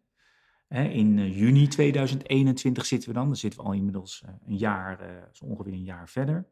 Hè, 0.68 0.84
in 0.84 1.18
uh, 1.18 1.38
juni 1.38 1.68
2021 1.68 2.86
zitten 2.86 3.10
we 3.10 3.16
dan. 3.16 3.26
Dan 3.26 3.36
zitten 3.36 3.60
we 3.60 3.66
al 3.66 3.74
inmiddels 3.74 4.24
uh, 4.26 4.32
een 4.48 4.58
jaar, 4.58 5.00
zo 5.32 5.46
ongeveer 5.46 5.74
een 5.74 5.84
jaar 5.84 6.10
verder. 6.10 6.48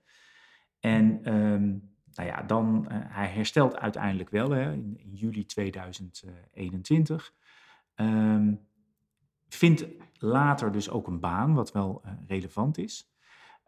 En 0.80 1.34
um, 1.36 1.96
nou 2.14 2.30
ja, 2.30 2.44
dan, 2.44 2.86
hij 2.90 3.28
herstelt 3.28 3.76
uiteindelijk 3.76 4.30
wel 4.30 4.50
hè, 4.50 4.74
in, 4.74 4.98
in 4.98 5.14
juli 5.14 5.46
2021. 5.46 7.34
Um, 7.96 8.68
vindt 9.50 9.86
later 10.14 10.72
dus 10.72 10.90
ook 10.90 11.08
een 11.08 11.20
baan, 11.20 11.54
wat 11.54 11.72
wel 11.72 12.02
relevant 12.28 12.78
is. 12.78 13.17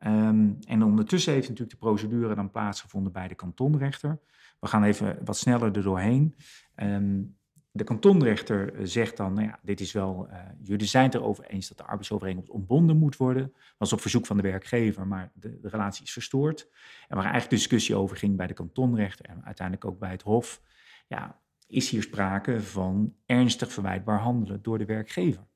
Um, 0.07 0.57
en 0.67 0.83
ondertussen 0.83 1.33
heeft 1.33 1.49
natuurlijk 1.49 1.79
de 1.79 1.85
procedure 1.85 2.35
dan 2.35 2.51
plaatsgevonden 2.51 3.11
bij 3.11 3.27
de 3.27 3.35
kantonrechter. 3.35 4.19
We 4.59 4.67
gaan 4.67 4.83
even 4.83 5.17
wat 5.25 5.37
sneller 5.37 5.75
er 5.75 5.83
doorheen. 5.83 6.35
Um, 6.75 7.37
de 7.71 7.83
kantonrechter 7.83 8.87
zegt 8.87 9.17
dan, 9.17 9.33
nou 9.33 9.47
ja, 9.47 9.59
dit 9.61 9.79
is 9.79 9.91
wel, 9.91 10.27
uh, 10.31 10.37
jullie 10.63 10.87
zijn 10.87 11.05
het 11.05 11.13
erover 11.13 11.45
eens 11.45 11.67
dat 11.67 11.77
de 11.77 11.83
arbeidsovereenkomst 11.83 12.49
ontbonden 12.51 12.97
moet 12.97 13.17
worden. 13.17 13.53
Was 13.77 13.93
op 13.93 14.01
verzoek 14.01 14.25
van 14.25 14.37
de 14.37 14.43
werkgever, 14.43 15.07
maar 15.07 15.31
de, 15.33 15.59
relatie 15.61 16.03
is 16.03 16.11
verstoord. 16.11 16.69
En 17.07 17.15
waar 17.15 17.23
eigenlijk 17.23 17.49
discussie 17.49 17.95
over 17.95 18.17
ging 18.17 18.37
bij 18.37 18.47
de 18.47 18.53
kantonrechter 18.53 19.25
en 19.25 19.45
uiteindelijk 19.45 19.85
ook 19.85 19.99
bij 19.99 20.11
het 20.11 20.21
hof, 20.21 20.61
ja, 21.07 21.39
is 21.67 21.89
hier 21.89 22.01
sprake 22.01 22.61
van 22.61 23.15
ernstig 23.25 23.71
verwijtbaar 23.71 24.19
handelen 24.19 24.61
door 24.61 24.77
de 24.77 24.85
werkgever. 24.85 25.47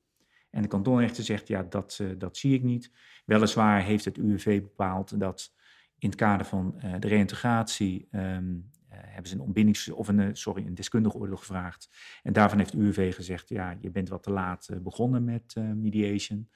En 0.50 0.62
de 0.62 0.68
kantonrechter 0.68 1.24
zegt, 1.24 1.48
ja, 1.48 1.64
dat, 1.64 1.98
uh, 2.02 2.12
dat 2.18 2.38
zie 2.38 2.54
ik 2.54 2.64
niet. 2.64 2.92
Weliswaar 3.24 3.82
heeft 3.82 4.06
het 4.06 4.18
UWV 4.18 4.62
bepaald 4.62 5.20
dat 5.20 5.54
in 5.98 6.10
het 6.10 6.18
kader 6.18 6.46
van 6.46 6.76
uh, 6.78 6.94
de 7.00 7.08
reïntegratie 7.08 8.08
um, 8.12 8.72
uh, 8.92 8.98
hebben 9.02 9.28
ze 9.28 9.36
een 9.36 9.42
ontbindings- 9.42 9.92
of 9.92 10.08
een, 10.08 10.36
sorry, 10.36 10.66
een 10.66 10.76
deskundige 10.76 11.18
oordeel 11.18 11.38
gevraagd. 11.38 11.90
En 12.24 12.34
daarvan 12.34 12.58
heeft 12.58 12.74
UWV 12.74 13.16
gezegd, 13.16 13.50
ja, 13.50 13.76
je 13.80 13.92
bent 13.92 14.10
wat 14.10 14.24
te 14.24 14.32
laat 14.32 14.70
begonnen 14.82 15.24
met 15.24 15.56
mediation. 15.76 16.50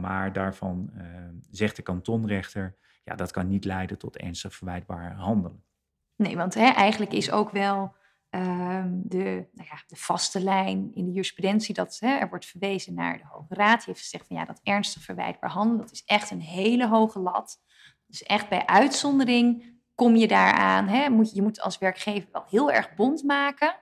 maar 0.00 0.32
daarvan 0.32 0.92
zegt 1.50 1.76
de 1.76 1.82
kantonrechter, 1.82 2.76
ja, 3.04 3.14
dat 3.14 3.30
kan 3.30 3.48
niet 3.48 3.64
leiden 3.64 3.98
tot 3.98 4.16
ernstig 4.16 4.54
verwijtbaar 4.54 5.14
handelen. 5.14 5.64
Nee, 6.16 6.36
want 6.36 6.54
hè, 6.54 6.66
eigenlijk 6.66 7.12
is 7.12 7.30
ook 7.30 7.50
wel 7.50 7.94
de, 9.02 9.46
nou 9.52 9.68
ja, 9.70 9.82
de 9.86 9.96
vaste 9.96 10.40
lijn 10.40 10.90
in 10.94 11.04
de 11.04 11.10
jurisprudentie 11.10 11.74
dat 11.74 11.96
hè, 12.00 12.08
er 12.08 12.28
wordt 12.28 12.46
verwezen 12.46 12.94
naar 12.94 13.18
de 13.18 13.24
Hoge 13.26 13.54
Raad. 13.54 13.76
Die 13.76 13.86
heeft 13.86 14.00
gezegd 14.00 14.26
van 14.26 14.36
ja, 14.36 14.44
dat 14.44 14.60
ernstig 14.62 15.02
verwijtbaar 15.02 15.50
handelen, 15.50 15.80
dat 15.80 15.92
is 15.92 16.04
echt 16.04 16.30
een 16.30 16.40
hele 16.40 16.88
hoge 16.88 17.18
lat. 17.18 17.60
Dus 18.06 18.22
echt 18.22 18.48
bij 18.48 18.66
uitzondering 18.66 19.80
kom 19.94 20.16
je 20.16 20.28
daaraan. 20.28 20.88
Hè, 20.88 21.08
moet 21.10 21.30
je, 21.30 21.36
je 21.36 21.42
moet 21.42 21.60
als 21.60 21.78
werkgever 21.78 22.28
wel 22.32 22.44
heel 22.48 22.70
erg 22.70 22.94
bond 22.94 23.22
maken 23.22 23.76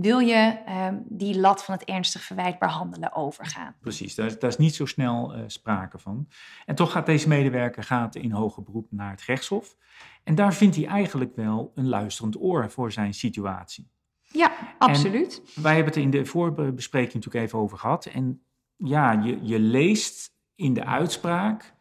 wil 0.00 0.18
je 0.18 0.62
ehm, 0.66 0.98
die 1.04 1.40
lat 1.40 1.64
van 1.64 1.74
het 1.74 1.84
ernstig 1.84 2.22
verwijtbaar 2.22 2.68
handelen 2.68 3.12
overgaan. 3.12 3.76
Precies, 3.80 4.14
daar, 4.14 4.36
is 4.40 4.56
niet 4.56 4.74
zo 4.74 4.86
snel 4.86 5.36
uh, 5.36 5.42
sprake 5.46 5.98
van. 5.98 6.28
En 6.66 6.74
toch 6.74 6.92
gaat 6.92 7.06
deze 7.06 7.28
medewerker 7.28 7.82
gaat 7.82 8.14
in 8.14 8.30
hoger 8.30 8.62
beroep 8.62 8.86
naar 8.90 9.10
het 9.10 9.22
gerechtshof. 9.22 9.76
En 10.24 10.34
daar 10.34 10.54
vindt 10.54 10.76
hij 10.76 10.86
eigenlijk 10.86 11.36
wel 11.36 11.72
een 11.74 11.88
luisterend 11.88 12.40
oor 12.40 12.70
voor 12.70 12.92
zijn 12.92 13.14
situatie. 13.14 13.90
Ja, 14.22 14.52
absoluut. 14.78 15.42
wij 15.54 15.74
hebben 15.74 15.92
het 15.92 16.02
in 16.02 16.10
de 16.10 16.24
voorbespreking 16.24 17.14
natuurlijk 17.14 17.44
even 17.44 17.58
over 17.58 17.78
gehad. 17.78 18.06
En 18.06 18.42
ja, 18.76 19.12
je, 19.12 19.38
je 19.42 19.58
leest 19.58 20.32
in 20.54 20.74
de 20.74 20.84
uitspraak 20.84 21.74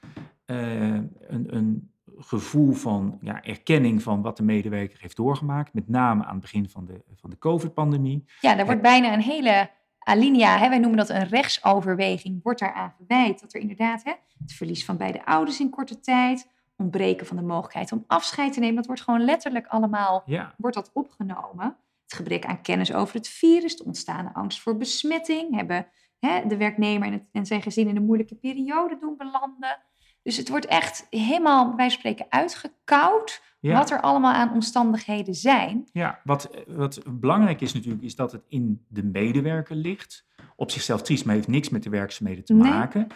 uh, 0.45 0.93
een, 1.19 1.55
een 1.55 1.91
gevoel 2.17 2.73
van 2.73 3.17
ja, 3.21 3.43
erkenning 3.43 4.03
van 4.03 4.21
wat 4.21 4.37
de 4.37 4.43
medewerker 4.43 4.99
heeft 5.01 5.15
doorgemaakt. 5.15 5.73
Met 5.73 5.89
name 5.89 6.23
aan 6.25 6.31
het 6.31 6.41
begin 6.41 6.69
van 6.69 6.85
de, 6.85 7.01
van 7.15 7.29
de 7.29 7.37
COVID-pandemie. 7.37 8.25
Ja, 8.41 8.55
daar 8.55 8.65
wordt 8.65 8.81
bijna 8.81 9.13
een 9.13 9.21
hele 9.21 9.69
alinea, 9.99 10.57
hè, 10.57 10.69
wij 10.69 10.79
noemen 10.79 10.97
dat 10.97 11.09
een 11.09 11.27
rechtsoverweging, 11.27 12.39
wordt 12.43 12.59
daaraan 12.59 12.93
verwijt. 12.97 13.41
Dat 13.41 13.53
er 13.53 13.61
inderdaad 13.61 14.03
hè, 14.03 14.13
het 14.39 14.53
verlies 14.53 14.85
van 14.85 14.97
beide 14.97 15.25
ouders 15.25 15.59
in 15.59 15.69
korte 15.69 15.99
tijd, 15.99 16.49
ontbreken 16.79 17.25
van 17.25 17.37
de 17.37 17.43
mogelijkheid 17.43 17.91
om 17.91 18.03
afscheid 18.07 18.53
te 18.53 18.59
nemen, 18.59 18.75
dat 18.75 18.85
wordt 18.85 19.01
gewoon 19.01 19.25
letterlijk 19.25 19.67
allemaal 19.67 20.23
ja. 20.25 20.53
wordt 20.57 20.75
dat 20.75 20.91
opgenomen. 20.93 21.77
Het 22.03 22.13
gebrek 22.13 22.45
aan 22.45 22.61
kennis 22.61 22.93
over 22.93 23.15
het 23.15 23.27
virus, 23.27 23.77
de 23.77 23.85
ontstaande 23.85 24.33
angst 24.33 24.61
voor 24.61 24.77
besmetting, 24.77 25.55
hebben 25.55 25.87
hè, 26.19 26.47
de 26.47 26.57
werknemer 26.57 27.07
en, 27.07 27.13
het, 27.13 27.23
en 27.31 27.45
zijn 27.45 27.61
gezin 27.61 27.87
in 27.87 27.95
een 27.95 28.05
moeilijke 28.05 28.35
periode 28.35 28.97
doen 28.99 29.17
belanden. 29.17 29.77
Dus 30.23 30.37
het 30.37 30.49
wordt 30.49 30.65
echt 30.65 31.07
helemaal, 31.09 31.73
van 31.77 31.91
spreken, 31.91 32.25
uitgekoud. 32.29 33.47
Wat 33.61 33.91
er 33.91 34.01
allemaal 34.01 34.33
aan 34.33 34.53
omstandigheden 34.53 35.33
zijn. 35.33 35.89
Ja, 35.91 36.19
wat, 36.23 36.49
wat 36.67 37.01
belangrijk 37.19 37.61
is 37.61 37.73
natuurlijk, 37.73 38.03
is 38.03 38.15
dat 38.15 38.31
het 38.31 38.43
in 38.47 38.85
de 38.87 39.03
medewerker 39.03 39.75
ligt. 39.75 40.27
Op 40.55 40.71
zichzelf 40.71 41.01
triest, 41.01 41.25
maar 41.25 41.35
heeft 41.35 41.47
niks 41.47 41.69
met 41.69 41.83
de 41.83 41.89
werkzaamheden 41.89 42.45
te 42.45 42.53
maken. 42.53 43.07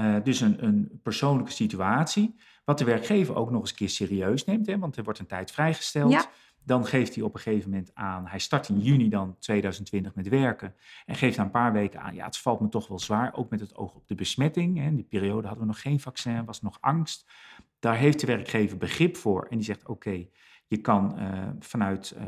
Uh, 0.00 0.16
dus 0.22 0.40
een, 0.40 0.64
een 0.64 1.00
persoonlijke 1.02 1.52
situatie. 1.52 2.34
Wat 2.68 2.78
de 2.78 2.84
werkgever 2.84 3.36
ook 3.36 3.50
nog 3.50 3.60
eens 3.60 3.70
een 3.70 3.76
keer 3.76 3.88
serieus 3.88 4.44
neemt, 4.44 4.66
hè, 4.66 4.78
want 4.78 4.96
er 4.96 5.04
wordt 5.04 5.18
een 5.18 5.26
tijd 5.26 5.50
vrijgesteld. 5.50 6.12
Ja. 6.12 6.30
Dan 6.64 6.86
geeft 6.86 7.14
hij 7.14 7.24
op 7.24 7.34
een 7.34 7.40
gegeven 7.40 7.70
moment 7.70 7.90
aan, 7.94 8.26
hij 8.26 8.38
start 8.38 8.68
in 8.68 8.78
juni 8.80 9.08
dan 9.08 9.36
2020 9.38 10.14
met 10.14 10.28
werken. 10.28 10.74
En 11.06 11.14
geeft 11.14 11.36
na 11.36 11.42
een 11.42 11.50
paar 11.50 11.72
weken 11.72 12.00
aan, 12.00 12.14
ja, 12.14 12.24
het 12.24 12.38
valt 12.38 12.60
me 12.60 12.68
toch 12.68 12.88
wel 12.88 12.98
zwaar, 12.98 13.34
ook 13.34 13.50
met 13.50 13.60
het 13.60 13.76
oog 13.76 13.94
op 13.94 14.08
de 14.08 14.14
besmetting. 14.14 14.80
In 14.80 14.94
die 14.94 15.04
periode 15.04 15.46
hadden 15.46 15.66
we 15.66 15.72
nog 15.72 15.80
geen 15.80 16.00
vaccin, 16.00 16.44
was 16.44 16.62
nog 16.62 16.78
angst. 16.80 17.30
Daar 17.78 17.96
heeft 17.96 18.20
de 18.20 18.26
werkgever 18.26 18.78
begrip 18.78 19.16
voor 19.16 19.46
en 19.50 19.56
die 19.56 19.66
zegt, 19.66 19.88
oké, 19.88 20.26
je 20.66 20.80
kan 20.80 21.14
uh, 21.18 21.48
vanuit 21.58 22.16
uh, 22.18 22.22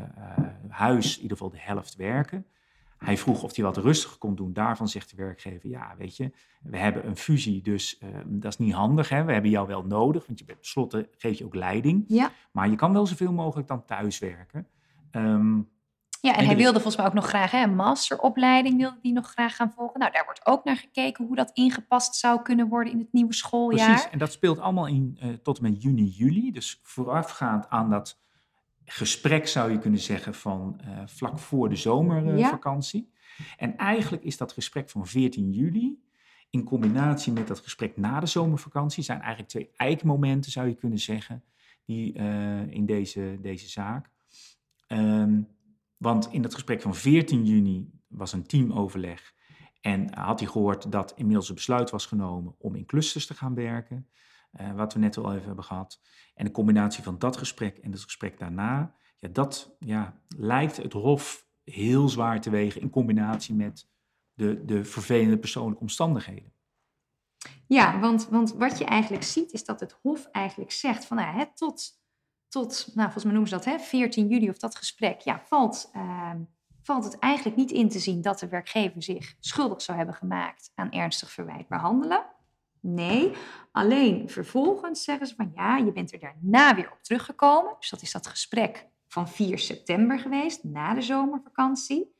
huis 0.67 1.15
in 1.15 1.21
ieder 1.21 1.37
geval 1.37 1.51
de 1.51 1.61
helft 1.61 1.95
werken. 1.95 2.45
Hij 3.05 3.17
vroeg 3.17 3.43
of 3.43 3.55
hij 3.55 3.65
wat 3.65 3.77
rustiger 3.77 4.17
kon 4.17 4.35
doen. 4.35 4.53
Daarvan 4.53 4.87
zegt 4.87 5.09
de 5.09 5.15
werkgever, 5.15 5.69
ja, 5.69 5.95
weet 5.97 6.17
je, 6.17 6.31
we 6.61 6.77
hebben 6.77 7.07
een 7.07 7.17
fusie, 7.17 7.61
dus 7.61 7.99
uh, 8.03 8.09
dat 8.25 8.51
is 8.51 8.57
niet 8.57 8.73
handig. 8.73 9.09
Hè? 9.09 9.23
We 9.23 9.33
hebben 9.33 9.51
jou 9.51 9.67
wel 9.67 9.83
nodig, 9.83 10.25
want 10.27 10.39
je 10.39 10.45
bent 10.45 10.57
tenslotte 10.57 11.09
geef 11.17 11.37
je 11.37 11.45
ook 11.45 11.55
leiding. 11.55 12.03
Ja. 12.07 12.31
Maar 12.51 12.69
je 12.69 12.75
kan 12.75 12.93
wel 12.93 13.07
zoveel 13.07 13.33
mogelijk 13.33 13.67
dan 13.67 13.85
thuiswerken. 13.85 14.67
Um, 15.11 15.69
ja, 16.21 16.35
en, 16.35 16.45
hij 16.45 16.55
wilde 16.55 16.73
volgens 16.73 16.95
mij 16.95 17.05
ook 17.05 17.13
nog 17.13 17.27
graag 17.27 17.51
hè, 17.51 17.63
een 17.63 17.75
masteropleiding, 17.75 18.77
wilde 18.77 18.99
die 19.01 19.13
nog 19.13 19.31
graag 19.31 19.55
gaan 19.55 19.71
volgen. 19.75 19.99
Nou, 19.99 20.11
daar 20.11 20.25
wordt 20.25 20.45
ook 20.45 20.63
naar 20.63 20.77
gekeken 20.77 21.25
hoe 21.25 21.35
dat 21.35 21.51
ingepast 21.53 22.15
zou 22.15 22.41
kunnen 22.41 22.67
worden 22.67 22.93
in 22.93 22.99
het 22.99 23.13
nieuwe 23.13 23.33
schooljaar. 23.33 23.87
Precies, 23.87 24.09
en 24.09 24.19
dat 24.19 24.31
speelt 24.31 24.59
allemaal 24.59 24.87
in 24.87 25.17
uh, 25.23 25.33
tot 25.33 25.57
en 25.57 25.63
met 25.63 25.81
juni, 25.81 26.05
juli. 26.05 26.51
Dus 26.51 26.79
voorafgaand 26.83 27.69
aan 27.69 27.89
dat 27.89 28.19
gesprek, 28.91 29.47
zou 29.47 29.71
je 29.71 29.77
kunnen 29.77 29.99
zeggen, 29.99 30.33
van 30.33 30.81
uh, 30.85 31.01
vlak 31.05 31.39
voor 31.39 31.69
de 31.69 31.75
zomervakantie. 31.75 33.09
Ja. 33.37 33.45
En 33.57 33.77
eigenlijk 33.77 34.23
is 34.23 34.37
dat 34.37 34.51
gesprek 34.53 34.89
van 34.89 35.07
14 35.07 35.51
juli 35.51 36.01
in 36.49 36.63
combinatie 36.63 37.33
met 37.33 37.47
dat 37.47 37.59
gesprek 37.59 37.97
na 37.97 38.19
de 38.19 38.25
zomervakantie, 38.25 39.03
zijn 39.03 39.19
eigenlijk 39.19 39.49
twee 39.49 39.69
eikmomenten, 39.75 40.51
zou 40.51 40.67
je 40.67 40.75
kunnen 40.75 40.99
zeggen, 40.99 41.43
die, 41.85 42.17
uh, 42.17 42.71
in 42.71 42.85
deze, 42.85 43.37
deze 43.41 43.69
zaak. 43.69 44.09
Um, 44.87 45.47
want 45.97 46.31
in 46.31 46.41
dat 46.41 46.53
gesprek 46.53 46.81
van 46.81 46.95
14 46.95 47.45
juni 47.45 47.91
was 48.07 48.33
een 48.33 48.45
teamoverleg 48.45 49.33
en 49.81 50.13
had 50.13 50.39
hij 50.39 50.49
gehoord 50.49 50.91
dat 50.91 51.13
inmiddels 51.15 51.49
een 51.49 51.55
besluit 51.55 51.89
was 51.89 52.05
genomen 52.05 52.55
om 52.57 52.75
in 52.75 52.85
clusters 52.85 53.25
te 53.25 53.33
gaan 53.33 53.53
werken. 53.53 54.07
Uh, 54.59 54.71
wat 54.73 54.93
we 54.93 54.99
net 54.99 55.17
al 55.17 55.33
even 55.33 55.45
hebben 55.45 55.63
gehad. 55.63 56.01
En 56.33 56.45
de 56.45 56.51
combinatie 56.51 57.03
van 57.03 57.19
dat 57.19 57.37
gesprek 57.37 57.77
en 57.77 57.91
het 57.91 58.01
gesprek 58.01 58.39
daarna, 58.39 58.95
ja, 59.17 59.27
dat 59.27 59.75
ja, 59.79 60.21
lijkt 60.37 60.77
het 60.77 60.93
Hof 60.93 61.47
heel 61.63 62.09
zwaar 62.09 62.41
te 62.41 62.49
wegen 62.49 62.81
in 62.81 62.89
combinatie 62.89 63.55
met 63.55 63.89
de, 64.33 64.65
de 64.65 64.85
vervelende 64.85 65.37
persoonlijke 65.37 65.81
omstandigheden. 65.81 66.53
Ja, 67.67 67.99
want, 67.99 68.27
want 68.27 68.53
wat 68.53 68.77
je 68.77 68.85
eigenlijk 68.85 69.23
ziet 69.23 69.51
is 69.51 69.65
dat 69.65 69.79
het 69.79 69.97
Hof 70.01 70.25
eigenlijk 70.25 70.71
zegt 70.71 71.05
van 71.05 71.17
nou, 71.17 71.47
tot, 71.53 72.01
tot, 72.47 72.87
nou, 72.93 73.03
volgens 73.03 73.23
mij 73.23 73.33
noemen 73.33 73.49
ze 73.49 73.55
dat 73.55 73.65
hè, 73.65 73.79
14 73.79 74.27
juli 74.27 74.49
of 74.49 74.57
dat 74.57 74.75
gesprek, 74.75 75.21
ja, 75.21 75.41
valt, 75.45 75.91
uh, 75.95 76.33
valt 76.81 77.03
het 77.03 77.19
eigenlijk 77.19 77.57
niet 77.57 77.71
in 77.71 77.89
te 77.89 77.99
zien 77.99 78.21
dat 78.21 78.39
de 78.39 78.47
werkgever 78.47 79.03
zich 79.03 79.35
schuldig 79.39 79.81
zou 79.81 79.97
hebben 79.97 80.15
gemaakt 80.15 80.71
aan 80.75 80.91
ernstig 80.91 81.31
verwijtbaar 81.31 81.79
handelen. 81.79 82.25
Nee, 82.81 83.31
alleen 83.71 84.29
vervolgens 84.29 85.03
zeggen 85.03 85.27
ze 85.27 85.35
van 85.35 85.51
ja, 85.55 85.77
je 85.77 85.91
bent 85.91 86.13
er 86.13 86.19
daarna 86.19 86.75
weer 86.75 86.91
op 86.91 87.01
teruggekomen. 87.01 87.75
Dus 87.79 87.89
dat 87.89 88.01
is 88.01 88.11
dat 88.11 88.27
gesprek 88.27 88.87
van 89.07 89.27
4 89.29 89.59
september 89.59 90.19
geweest, 90.19 90.63
na 90.63 90.93
de 90.93 91.01
zomervakantie. 91.01 92.15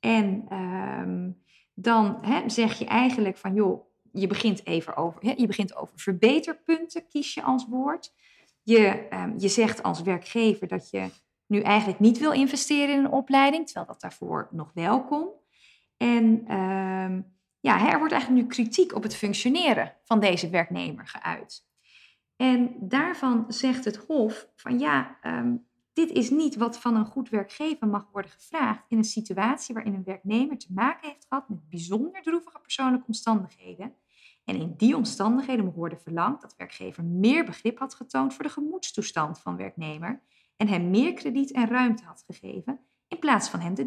En 0.00 0.54
um, 0.56 1.42
dan 1.74 2.24
zeg 2.46 2.78
je 2.78 2.84
eigenlijk 2.84 3.36
van 3.36 3.54
joh, 3.54 3.88
je 4.12 4.26
begint 4.26 4.66
even 4.66 4.96
over, 4.96 5.40
je 5.40 5.46
begint 5.46 5.76
over 5.76 5.98
verbeterpunten, 5.98 7.08
kies 7.08 7.34
je 7.34 7.42
als 7.42 7.66
woord. 7.68 8.14
Je, 8.62 9.06
um, 9.10 9.34
je 9.36 9.48
zegt 9.48 9.82
als 9.82 10.02
werkgever 10.02 10.68
dat 10.68 10.90
je 10.90 11.10
nu 11.46 11.60
eigenlijk 11.60 12.00
niet 12.00 12.18
wil 12.18 12.32
investeren 12.32 12.94
in 12.94 13.04
een 13.04 13.10
opleiding, 13.10 13.64
terwijl 13.64 13.86
dat 13.86 14.00
daarvoor 14.00 14.48
nog 14.50 14.70
wel 14.74 15.04
kon. 15.04 15.28
En 15.96 16.54
um, 16.56 17.38
ja, 17.60 17.90
er 17.92 17.98
wordt 17.98 18.12
eigenlijk 18.12 18.42
nu 18.42 18.48
kritiek 18.48 18.94
op 18.94 19.02
het 19.02 19.16
functioneren 19.16 19.96
van 20.04 20.20
deze 20.20 20.50
werknemer 20.50 21.06
geuit. 21.06 21.68
En 22.36 22.76
daarvan 22.80 23.44
zegt 23.48 23.84
het 23.84 23.96
Hof 23.96 24.48
van 24.56 24.78
ja, 24.78 25.18
um, 25.22 25.68
dit 25.92 26.10
is 26.10 26.30
niet 26.30 26.56
wat 26.56 26.78
van 26.78 26.96
een 26.96 27.06
goed 27.06 27.28
werkgever 27.28 27.88
mag 27.88 28.08
worden 28.12 28.30
gevraagd 28.30 28.84
in 28.88 28.98
een 28.98 29.04
situatie 29.04 29.74
waarin 29.74 29.94
een 29.94 30.04
werknemer 30.04 30.58
te 30.58 30.72
maken 30.72 31.08
heeft 31.08 31.26
gehad 31.28 31.48
met 31.48 31.68
bijzonder 31.68 32.22
droevige 32.22 32.58
persoonlijke 32.58 33.06
omstandigheden. 33.06 33.94
En 34.44 34.56
in 34.56 34.74
die 34.76 34.96
omstandigheden 34.96 35.64
moet 35.64 35.74
worden 35.74 36.00
verlangd 36.00 36.42
dat 36.42 36.56
werkgever 36.56 37.04
meer 37.04 37.44
begrip 37.44 37.78
had 37.78 37.94
getoond 37.94 38.34
voor 38.34 38.44
de 38.44 38.50
gemoedstoestand 38.50 39.40
van 39.40 39.56
werknemer 39.56 40.22
en 40.56 40.68
hem 40.68 40.90
meer 40.90 41.12
krediet 41.12 41.52
en 41.52 41.68
ruimte 41.68 42.04
had 42.04 42.24
gegeven 42.26 42.80
in 43.08 43.18
plaats 43.18 43.48
van 43.48 43.60
hem 43.60 43.74
de 43.74 43.86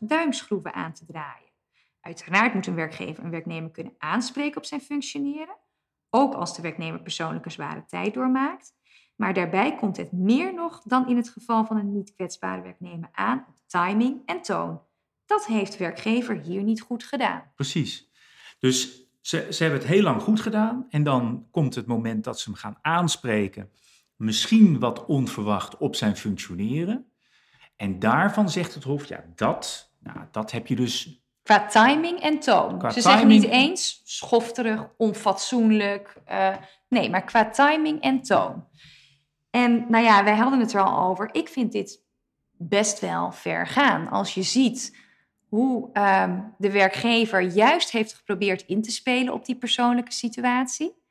duimschroeven 0.00 0.74
aan 0.74 0.92
te 0.92 1.04
draaien. 1.04 1.53
Uiteraard 2.04 2.54
moet 2.54 2.66
een 2.66 2.74
werkgever 2.74 3.24
een 3.24 3.30
werknemer 3.30 3.70
kunnen 3.70 3.94
aanspreken 3.98 4.56
op 4.56 4.64
zijn 4.64 4.80
functioneren, 4.80 5.56
ook 6.10 6.34
als 6.34 6.56
de 6.56 6.62
werknemer 6.62 7.02
persoonlijk 7.02 7.44
een 7.44 7.50
zware 7.50 7.84
tijd 7.86 8.14
doormaakt. 8.14 8.74
Maar 9.16 9.34
daarbij 9.34 9.76
komt 9.76 9.96
het 9.96 10.12
meer 10.12 10.54
nog 10.54 10.82
dan 10.82 11.08
in 11.08 11.16
het 11.16 11.28
geval 11.28 11.64
van 11.64 11.76
een 11.76 11.92
niet 11.92 12.14
kwetsbare 12.14 12.62
werknemer 12.62 13.08
aan 13.12 13.44
op 13.48 13.54
timing 13.66 14.22
en 14.26 14.42
toon. 14.42 14.80
Dat 15.26 15.46
heeft 15.46 15.76
werkgever 15.76 16.40
hier 16.40 16.62
niet 16.62 16.80
goed 16.80 17.04
gedaan. 17.04 17.42
Precies. 17.54 18.10
Dus 18.58 19.08
ze, 19.20 19.46
ze 19.50 19.62
hebben 19.62 19.80
het 19.80 19.88
heel 19.88 20.02
lang 20.02 20.22
goed 20.22 20.40
gedaan 20.40 20.86
en 20.90 21.02
dan 21.02 21.46
komt 21.50 21.74
het 21.74 21.86
moment 21.86 22.24
dat 22.24 22.40
ze 22.40 22.50
hem 22.50 22.58
gaan 22.58 22.78
aanspreken, 22.82 23.70
misschien 24.16 24.78
wat 24.78 25.06
onverwacht 25.06 25.76
op 25.76 25.96
zijn 25.96 26.16
functioneren. 26.16 27.06
En 27.76 27.98
daarvan 27.98 28.50
zegt 28.50 28.74
het 28.74 28.84
Hof, 28.84 29.04
ja, 29.04 29.24
dat, 29.34 29.92
nou, 29.98 30.18
dat 30.30 30.50
heb 30.50 30.66
je 30.66 30.76
dus 30.76 31.23
Qua 31.44 31.66
timing 31.66 32.20
en 32.20 32.38
toon. 32.38 32.78
Qua 32.78 32.90
Ze 32.90 33.00
zeggen 33.00 33.28
niet 33.28 33.44
eens 33.44 34.00
schofterig, 34.04 34.88
onfatsoenlijk. 34.96 36.14
Uh, 36.30 36.56
nee, 36.88 37.10
maar 37.10 37.24
qua 37.24 37.50
timing 37.50 38.00
en 38.00 38.22
toon. 38.22 38.64
En 39.50 39.86
nou 39.88 40.04
ja, 40.04 40.24
wij 40.24 40.36
hadden 40.36 40.60
het 40.60 40.72
er 40.72 40.84
al 40.84 41.08
over. 41.08 41.28
Ik 41.32 41.48
vind 41.48 41.72
dit 41.72 42.02
best 42.50 43.00
wel 43.00 43.32
ver 43.32 43.66
gaan. 43.66 44.08
Als 44.08 44.34
je 44.34 44.42
ziet 44.42 44.96
hoe 45.48 45.90
um, 45.92 46.54
de 46.58 46.70
werkgever 46.70 47.40
juist 47.40 47.90
heeft 47.90 48.14
geprobeerd 48.14 48.62
in 48.66 48.82
te 48.82 48.90
spelen 48.90 49.32
op 49.32 49.44
die 49.44 49.56
persoonlijke 49.56 50.12
situatie. 50.12 51.02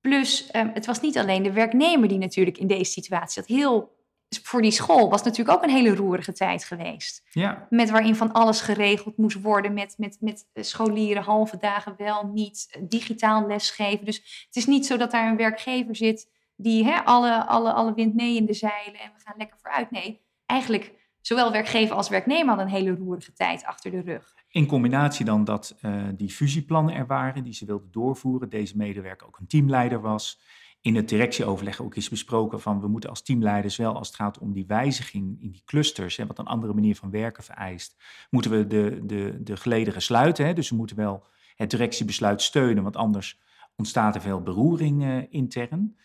Plus, 0.00 0.48
um, 0.52 0.70
het 0.74 0.86
was 0.86 1.00
niet 1.00 1.18
alleen 1.18 1.42
de 1.42 1.52
werknemer 1.52 2.08
die 2.08 2.18
natuurlijk 2.18 2.58
in 2.58 2.66
deze 2.66 2.90
situatie 2.90 3.42
zat. 3.42 3.46
Heel 3.46 3.93
voor 4.42 4.62
die 4.62 4.70
school 4.70 5.10
was 5.10 5.22
natuurlijk 5.22 5.56
ook 5.56 5.62
een 5.62 5.74
hele 5.74 5.94
roerige 5.94 6.32
tijd 6.32 6.64
geweest. 6.64 7.22
Ja. 7.30 7.66
Met 7.70 7.90
waarin 7.90 8.16
van 8.16 8.32
alles 8.32 8.60
geregeld 8.60 9.16
moest 9.16 9.40
worden. 9.40 9.74
Met, 9.74 9.94
met, 9.98 10.18
met 10.20 10.46
scholieren 10.54 11.22
halve 11.22 11.56
dagen 11.56 11.94
wel 11.96 12.26
niet 12.26 12.78
digitaal 12.80 13.46
lesgeven. 13.46 14.04
Dus 14.04 14.44
het 14.46 14.56
is 14.56 14.66
niet 14.66 14.86
zo 14.86 14.96
dat 14.96 15.10
daar 15.10 15.28
een 15.28 15.36
werkgever 15.36 15.96
zit 15.96 16.32
die 16.56 16.84
hè, 16.84 17.04
alle, 17.04 17.46
alle, 17.46 17.72
alle 17.72 17.94
wind 17.94 18.14
mee 18.14 18.36
in 18.36 18.46
de 18.46 18.52
zeilen 18.52 19.00
en 19.00 19.12
we 19.16 19.20
gaan 19.24 19.34
lekker 19.36 19.56
vooruit. 19.60 19.90
Nee, 19.90 20.20
eigenlijk 20.46 20.92
zowel 21.20 21.52
werkgever 21.52 21.96
als 21.96 22.08
werknemer 22.08 22.46
hadden 22.46 22.66
een 22.66 22.72
hele 22.72 22.94
roerige 22.94 23.32
tijd 23.32 23.64
achter 23.64 23.90
de 23.90 24.00
rug. 24.00 24.34
In 24.48 24.66
combinatie 24.66 25.24
dan 25.24 25.44
dat 25.44 25.76
uh, 25.82 26.04
die 26.14 26.30
fusieplannen 26.30 26.94
er 26.94 27.06
waren, 27.06 27.44
die 27.44 27.52
ze 27.52 27.64
wilden 27.64 27.90
doorvoeren. 27.90 28.48
Deze 28.48 28.76
medewerker 28.76 29.26
ook 29.26 29.38
een 29.38 29.46
teamleider 29.46 30.00
was. 30.00 30.40
In 30.84 30.96
het 30.96 31.08
directieoverleg 31.08 31.80
ook 31.80 31.94
is 31.94 32.08
besproken 32.08 32.60
van 32.60 32.80
we 32.80 32.88
moeten 32.88 33.10
als 33.10 33.22
teamleiders 33.22 33.76
wel 33.76 33.94
als 33.94 34.06
het 34.06 34.16
gaat 34.16 34.38
om 34.38 34.52
die 34.52 34.66
wijziging 34.66 35.42
in 35.42 35.50
die 35.50 35.62
clusters, 35.64 36.16
hè, 36.16 36.26
wat 36.26 36.38
een 36.38 36.46
andere 36.46 36.74
manier 36.74 36.96
van 36.96 37.10
werken 37.10 37.42
vereist, 37.42 38.02
moeten 38.30 38.50
we 38.50 38.66
de, 38.66 39.00
de, 39.04 39.42
de 39.42 39.56
gelederen 39.56 40.02
sluiten. 40.02 40.46
Hè, 40.46 40.52
dus 40.52 40.70
we 40.70 40.76
moeten 40.76 40.96
wel 40.96 41.24
het 41.56 41.70
directiebesluit 41.70 42.42
steunen, 42.42 42.82
want 42.82 42.96
anders 42.96 43.40
ontstaat 43.76 44.14
er 44.14 44.20
veel 44.20 44.42
beroering 44.42 45.04
uh, 45.04 45.22
intern. 45.28 45.96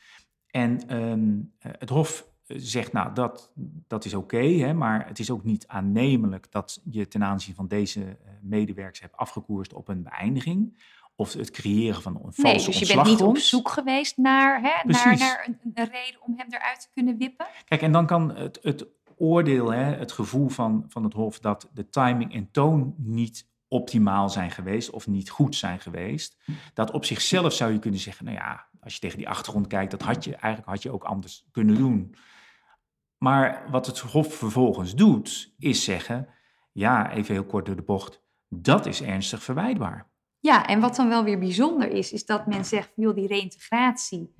En 0.47 0.95
um, 0.95 1.53
het 1.59 1.89
Hof 1.89 2.27
zegt, 2.45 2.91
nou, 2.91 3.13
dat, 3.13 3.51
dat 3.87 4.05
is 4.05 4.13
oké, 4.13 4.73
maar 4.73 5.07
het 5.07 5.19
is 5.19 5.31
ook 5.31 5.43
niet 5.43 5.67
aannemelijk 5.67 6.51
dat 6.51 6.81
je 6.89 7.07
ten 7.07 7.23
aanzien 7.23 7.55
van 7.55 7.67
deze 7.67 8.17
medewerkers 8.41 8.99
hebt 8.99 9.17
afgekoerst 9.17 9.73
op 9.73 9.87
een 9.87 10.03
beëindiging. 10.03 10.81
Of 11.19 11.33
het 11.33 11.51
creëren 11.51 12.01
van 12.01 12.15
een 12.15 12.21
valse 12.21 12.41
Nee, 12.41 12.65
dus 12.65 12.79
je 12.79 12.95
bent 12.95 13.07
niet 13.07 13.21
op 13.21 13.37
zoek 13.37 13.69
geweest 13.69 14.17
naar, 14.17 14.61
hè, 14.61 14.91
naar, 14.91 15.17
naar 15.17 15.43
een, 15.47 15.59
een, 15.73 15.89
reden 15.91 16.21
om 16.21 16.33
hem 16.37 16.47
eruit 16.49 16.81
te 16.81 16.87
kunnen 16.93 17.17
wippen. 17.17 17.47
Kijk, 17.65 17.81
en 17.81 17.91
dan 17.91 18.05
kan 18.05 18.35
het, 18.35 18.59
het 18.61 18.87
oordeel, 19.17 19.71
hè, 19.71 19.83
het 19.83 20.11
gevoel 20.11 20.49
van, 20.49 20.85
van 20.87 21.03
het 21.03 21.13
Hof 21.13 21.39
dat 21.39 21.69
de 21.73 21.89
timing 21.89 22.33
en 22.33 22.51
toon 22.51 22.93
niet 22.97 23.47
optimaal 23.67 24.29
zijn 24.29 24.51
geweest 24.51 24.89
of 24.89 25.07
niet 25.07 25.29
goed 25.29 25.55
zijn 25.55 25.79
geweest. 25.79 26.37
Dat 26.73 26.91
op 26.91 27.05
zichzelf 27.05 27.53
zou 27.53 27.71
je 27.71 27.79
kunnen 27.79 27.99
zeggen, 27.99 28.25
nou 28.25 28.37
ja, 28.37 28.67
als 28.79 28.93
je 28.93 28.99
tegen 28.99 29.17
die 29.17 29.29
achtergrond 29.29 29.67
kijkt, 29.67 29.91
dat 29.91 30.01
had 30.01 30.23
je 30.23 30.35
eigenlijk 30.35 30.71
had 30.71 30.83
je 30.83 30.91
ook 30.91 31.03
anders 31.03 31.45
kunnen 31.51 31.75
doen. 31.75 32.15
Maar 33.17 33.67
wat 33.71 33.85
het 33.85 33.99
Hof 33.99 34.33
vervolgens 34.33 34.95
doet, 34.95 35.53
is 35.57 35.83
zeggen, 35.83 36.27
ja, 36.71 37.11
even 37.11 37.33
heel 37.33 37.45
kort 37.45 37.65
door 37.65 37.75
de 37.75 37.81
bocht, 37.81 38.21
dat 38.47 38.85
is 38.85 39.01
ernstig 39.01 39.43
verwijtbaar. 39.43 40.08
Ja, 40.39 40.67
en 40.67 40.79
wat 40.79 40.95
dan 40.95 41.09
wel 41.09 41.23
weer 41.23 41.39
bijzonder 41.39 41.89
is, 41.91 42.11
is 42.11 42.25
dat 42.25 42.47
men 42.47 42.65
zegt, 42.65 42.91
joh, 42.95 43.15
die 43.15 43.27
reïntegratie, 43.27 44.33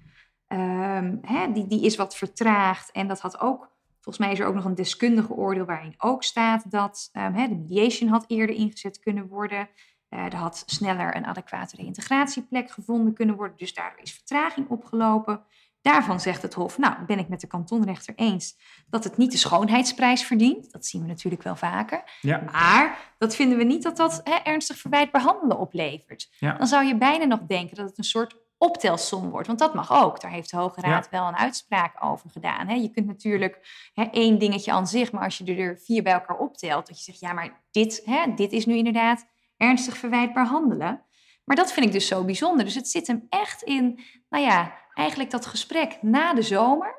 um, 0.48 1.20
hè, 1.22 1.51
die, 1.51 1.68
die 1.68 1.86
is 1.86 1.96
wat 1.96 2.15
vertraagd. 2.15 2.91
En 2.91 3.08
dat 3.08 3.20
had 3.20 3.39
ook, 3.39 3.72
volgens 3.94 4.18
mij 4.18 4.32
is 4.32 4.39
er 4.39 4.46
ook 4.46 4.56
nog 4.56 4.65
een 4.65 4.75
deskundige 4.75 5.34
oordeel 5.34 5.65
waarin 5.65 5.94
ook 5.98 6.24
staat 6.24 6.72
dat 6.72 7.10
um, 7.13 7.34
hè, 7.34 7.48
de 7.48 7.56
mediation 7.56 8.10
had 8.10 8.25
eerder 8.27 8.56
ingezet 8.56 9.00
kunnen 9.00 9.27
worden. 9.27 9.70
Uh, 10.10 10.25
er 10.25 10.36
had 10.36 10.63
sneller 10.65 11.15
een 11.15 11.25
adequate 11.25 11.75
reïntegratieplek 11.75 12.72
gevonden 12.72 13.13
kunnen 13.13 13.36
worden, 13.36 13.58
dus 13.58 13.74
daardoor 13.74 14.01
is 14.01 14.13
vertraging 14.13 14.70
opgelopen. 14.70 15.44
Daarvan 15.81 16.19
zegt 16.19 16.41
het 16.41 16.53
Hof, 16.53 16.77
nou 16.77 17.05
ben 17.05 17.19
ik 17.19 17.29
met 17.29 17.41
de 17.41 17.48
kantonrechter 17.48 18.13
eens 18.15 18.57
dat 18.89 19.03
het 19.03 19.17
niet 19.17 19.31
de 19.31 19.38
schoonheidsprijs 19.38 20.24
verdient. 20.24 20.71
Dat 20.71 20.86
zien 20.86 21.01
we 21.01 21.07
natuurlijk 21.07 21.43
wel 21.43 21.55
vaker. 21.55 22.03
Ja. 22.21 22.43
Maar 22.51 23.13
dat 23.17 23.36
vinden 23.36 23.57
we 23.57 23.63
niet 23.63 23.83
dat 23.83 23.98
dat 23.98 24.21
hè, 24.24 24.36
ernstig 24.36 24.77
verwijt 24.77 25.12
behandelen 25.12 25.59
oplevert. 25.59 26.29
Ja. 26.39 26.53
Dan 26.57 26.67
zou 26.67 26.86
je 26.86 26.98
bijna 26.98 27.25
nog 27.25 27.39
denken 27.48 27.75
dat 27.75 27.89
het 27.89 27.98
een 27.98 28.03
soort 28.03 28.36
optelsom 28.57 29.29
wordt. 29.29 29.48
Want 29.48 29.59
dat 29.59 29.74
mag 29.74 29.91
ook. 29.91 30.21
Daar 30.21 30.31
heeft 30.31 30.51
de 30.51 30.57
Hoge 30.57 30.81
Raad 30.81 31.09
wel 31.09 31.27
een 31.27 31.38
uitspraak 31.38 32.03
over 32.03 32.29
gedaan. 32.29 32.67
Hè. 32.67 32.74
Je 32.74 32.89
kunt 32.89 33.05
natuurlijk 33.05 33.89
hè, 33.93 34.03
één 34.03 34.39
dingetje 34.39 34.71
aan 34.71 34.88
zich, 34.88 35.12
maar 35.12 35.24
als 35.24 35.38
je 35.38 35.55
er 35.55 35.79
vier 35.83 36.03
bij 36.03 36.13
elkaar 36.13 36.38
optelt, 36.38 36.88
dat 36.88 36.98
je 36.98 37.03
zegt, 37.03 37.19
ja, 37.19 37.33
maar 37.33 37.63
dit, 37.71 38.01
hè, 38.05 38.33
dit 38.36 38.51
is 38.51 38.65
nu 38.65 38.75
inderdaad 38.75 39.25
ernstig 39.57 39.98
verwijtbaar 39.98 40.45
handelen. 40.45 41.03
Maar 41.45 41.55
dat 41.55 41.71
vind 41.71 41.86
ik 41.86 41.91
dus 41.91 42.07
zo 42.07 42.25
bijzonder. 42.25 42.65
Dus 42.65 42.75
het 42.75 42.88
zit 42.88 43.07
hem 43.07 43.25
echt 43.29 43.62
in, 43.62 44.00
nou 44.29 44.43
ja, 44.43 44.74
eigenlijk 45.00 45.32
dat 45.32 45.46
gesprek 45.46 45.98
na 46.01 46.34
de 46.34 46.41
zomer. 46.41 46.98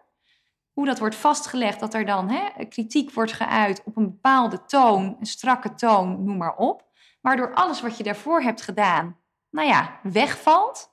Hoe 0.73 0.87
dat 0.87 0.99
wordt 0.99 1.15
vastgelegd, 1.15 1.81
dat 1.81 1.95
er 1.95 2.07
dan 2.07 2.29
hè, 2.29 2.65
kritiek 2.65 3.13
wordt 3.13 3.33
geuit 3.33 3.83
op 3.85 3.97
een 3.97 4.11
bepaalde 4.11 4.65
toon, 4.65 5.17
een 5.21 5.27
strakke 5.27 5.75
toon, 5.75 6.25
noem 6.25 6.37
maar 6.37 6.57
op. 6.57 6.89
Waardoor 7.21 7.55
alles 7.55 7.81
wat 7.81 7.97
je 7.97 8.03
daarvoor 8.03 8.43
hebt 8.43 8.63
gedaan, 8.63 9.17
nou 9.51 9.69
ja, 9.69 10.01
wegvalt. 10.03 10.89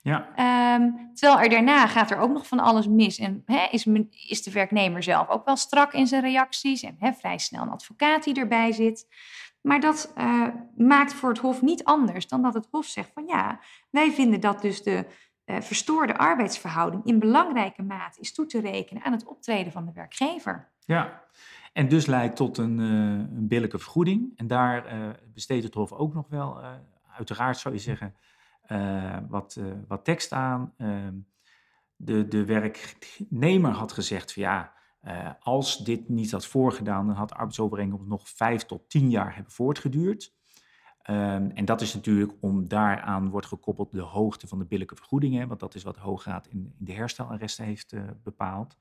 Ja. 0.00 0.28
Um, 0.74 1.10
terwijl 1.14 1.40
er 1.40 1.48
daarna 1.48 1.86
gaat 1.86 2.10
er 2.10 2.18
ook 2.18 2.30
nog 2.30 2.46
van 2.46 2.60
alles 2.60 2.86
mis. 2.86 3.18
En 3.18 3.42
hè, 3.46 3.66
is, 3.70 3.86
is 4.28 4.42
de 4.42 4.50
werknemer 4.50 5.02
zelf 5.02 5.28
ook 5.28 5.44
wel 5.44 5.56
strak 5.56 5.92
in 5.92 6.06
zijn 6.06 6.22
reacties. 6.22 6.82
En 6.82 6.96
hè, 6.98 7.12
vrij 7.12 7.38
snel 7.38 7.62
een 7.62 7.70
advocaat 7.70 8.24
die 8.24 8.34
erbij 8.34 8.72
zit. 8.72 9.06
Maar 9.60 9.80
dat 9.80 10.12
uh, 10.18 10.46
maakt 10.76 11.14
voor 11.14 11.28
het 11.28 11.38
Hof 11.38 11.62
niet 11.62 11.84
anders 11.84 12.26
dan 12.28 12.42
dat 12.42 12.54
het 12.54 12.68
Hof 12.70 12.86
zegt 12.86 13.10
van 13.14 13.26
ja, 13.26 13.60
wij 13.90 14.12
vinden 14.12 14.40
dat 14.40 14.62
dus 14.62 14.82
de 14.82 15.06
verstoorde 15.60 16.18
arbeidsverhouding 16.18 17.04
in 17.04 17.18
belangrijke 17.18 17.82
mate 17.82 18.20
is 18.20 18.32
toe 18.34 18.46
te 18.46 18.60
rekenen 18.60 19.02
aan 19.02 19.12
het 19.12 19.26
optreden 19.26 19.72
van 19.72 19.84
de 19.84 19.92
werkgever. 19.92 20.70
Ja, 20.78 21.22
en 21.72 21.88
dus 21.88 22.06
leidt 22.06 22.36
tot 22.36 22.58
een, 22.58 22.78
uh, 22.78 22.88
een 23.36 23.48
billijke 23.48 23.78
vergoeding. 23.78 24.32
En 24.36 24.46
daar 24.46 24.84
besteedt 25.34 25.64
het 25.64 25.74
Hof 25.74 25.92
ook 25.92 26.14
nog 26.14 26.28
wel, 26.28 26.60
uiteraard 27.16 27.58
zou 27.58 27.74
je 27.74 27.80
zeggen, 27.80 28.14
wat, 29.28 29.60
wat 29.88 30.04
tekst 30.04 30.32
aan. 30.32 30.74
Ehm, 30.76 31.14
de, 31.96 32.28
de 32.28 32.44
werknemer 32.44 33.70
had 33.70 33.92
gezegd 33.92 34.32
van 34.32 34.42
ja, 34.42 34.72
uh, 35.04 35.30
als 35.40 35.84
dit 35.84 36.08
niet 36.08 36.30
had 36.30 36.46
voorgedaan, 36.46 37.06
dan 37.06 37.16
had 37.16 37.28
de 37.28 37.34
arbeidsovereenkomst 37.34 38.06
nog 38.06 38.28
vijf 38.28 38.62
tot 38.62 38.88
tien 38.88 39.10
jaar 39.10 39.34
hebben 39.34 39.52
voortgeduurd. 39.52 40.34
Um, 41.10 41.50
en 41.50 41.64
dat 41.64 41.80
is 41.80 41.94
natuurlijk 41.94 42.32
om 42.40 42.68
daaraan 42.68 43.30
wordt 43.30 43.46
gekoppeld 43.46 43.92
de 43.92 44.00
hoogte 44.00 44.46
van 44.46 44.58
de 44.58 44.64
billijke 44.64 44.96
vergoedingen, 44.96 45.48
want 45.48 45.60
dat 45.60 45.74
is 45.74 45.82
wat 45.82 45.94
de 45.94 46.00
Hoograad 46.00 46.46
in, 46.46 46.74
in 46.78 46.84
de 46.84 46.92
herstelarresten 46.92 47.64
heeft 47.64 47.92
uh, 47.92 48.02
bepaald. 48.22 48.76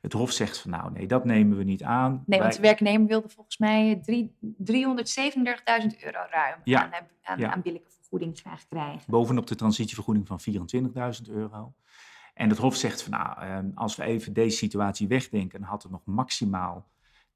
Het 0.00 0.12
Hof 0.12 0.32
zegt 0.32 0.58
van 0.58 0.70
nou 0.70 0.92
nee, 0.92 1.06
dat 1.06 1.24
nemen 1.24 1.58
we 1.58 1.64
niet 1.64 1.82
aan. 1.82 2.22
Nee, 2.26 2.40
want 2.40 2.54
de 2.54 2.60
werknemer 2.60 3.06
wilde 3.06 3.28
volgens 3.28 3.58
mij 3.58 4.00
337.000 4.04 4.06
euro 6.04 6.18
ruim 6.30 6.60
ja, 6.64 6.84
aan, 6.84 7.06
aan, 7.22 7.38
ja. 7.38 7.52
aan 7.52 7.62
billijke 7.62 7.90
vergoeding 7.90 8.38
graag 8.38 8.66
krijgen. 8.66 9.02
Bovenop 9.06 9.46
de 9.46 9.54
transitievergoeding 9.54 10.26
van 10.26 10.40
24.000 11.26 11.30
euro. 11.30 11.72
En 12.34 12.48
het 12.48 12.58
Hof 12.58 12.76
zegt 12.76 13.02
van 13.02 13.12
nou, 13.12 13.40
ehm, 13.40 13.70
als 13.74 13.96
we 13.96 14.02
even 14.04 14.32
deze 14.32 14.56
situatie 14.56 15.08
wegdenken, 15.08 15.60
dan 15.60 15.68
had 15.68 15.82
het 15.82 15.92
nog 15.92 16.04
maximaal 16.04 16.88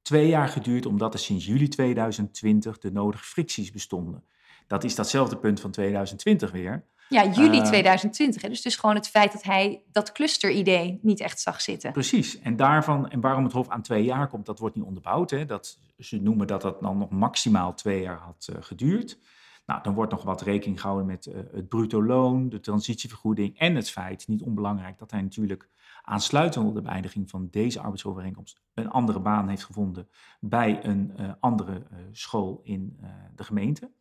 twee 0.03 0.29
jaar 0.29 0.49
geduurd, 0.49 0.87
omdat 0.87 1.15
er 1.15 1.21
sinds 1.21 1.47
juli 1.47 1.69
2020 1.69 2.79
de 2.79 2.93
nodige 2.93 3.25
fricties 3.25 3.71
bestonden. 3.71 4.25
Dat 4.67 4.85
is 4.85 4.95
datzelfde 4.95 5.37
punt 5.37 5.61
van 5.61 5.71
2020 5.71 6.51
weer. 6.51 6.85
Ja, 7.09 7.27
juli 7.27 7.63
2020. 7.63 8.43
Hè? 8.43 8.49
Dus 8.49 8.65
is 8.65 8.77
gewoon 8.77 8.95
het 8.95 9.09
feit 9.09 9.33
dat 9.33 9.43
hij 9.43 9.83
dat 9.93 10.13
clusteridee 10.13 10.99
niet 11.03 11.21
echt 11.21 11.41
zag 11.41 11.61
zitten. 11.61 11.93
Precies. 11.93 12.41
En, 12.41 12.57
daarvan, 12.57 13.11
en 13.11 13.21
waarom 13.21 13.45
het 13.45 13.53
Hof 13.53 13.69
aan 13.69 13.83
twee 13.83 14.05
jaar 14.05 14.29
komt, 14.29 14.47
dat 14.47 14.59
wordt 14.59 14.77
niet 14.77 14.85
onderbouwd. 14.85 15.31
Hè? 15.31 15.45
Dat, 15.45 15.79
ze 15.99 16.21
noemen 16.21 16.47
dat 16.47 16.63
dat 16.63 16.81
dan 16.81 16.99
nog 16.99 17.11
maximaal 17.11 17.75
twee 17.75 18.03
jaar 18.03 18.19
had 18.19 18.49
uh, 18.51 18.57
geduurd. 18.61 19.19
Nou, 19.67 19.83
dan 19.83 19.95
wordt 19.95 20.13
nog 20.13 20.23
wat 20.23 20.43
rekening 20.43 20.81
gehouden 20.81 21.07
met 21.07 21.27
uh, 21.27 21.35
het 21.53 21.69
bruto 21.69 22.05
loon, 22.05 22.49
de 22.49 22.61
transitievergoeding 22.61 23.59
en 23.59 23.75
het 23.75 23.91
feit, 23.91 24.29
niet 24.29 24.43
onbelangrijk, 24.43 24.99
dat 24.99 25.11
hij 25.11 25.23
natuurlijk 25.23 25.69
aansluitend 26.03 26.67
op 26.67 26.75
de 26.75 26.83
beëindiging 26.83 27.31
van 27.31 27.49
deze 27.51 27.81
arbeidsovereenkomst 27.81 28.63
een 28.75 28.91
andere 28.91 29.21
baan 29.21 29.49
heeft 29.49 29.65
gevonden 29.65 30.09
bij 30.41 30.85
een 30.85 31.13
uh, 31.21 31.33
andere 31.41 31.87
uh, 31.93 31.99
school 32.11 32.61
in 32.63 33.01
de 33.35 33.45
gemeente. 33.45 33.93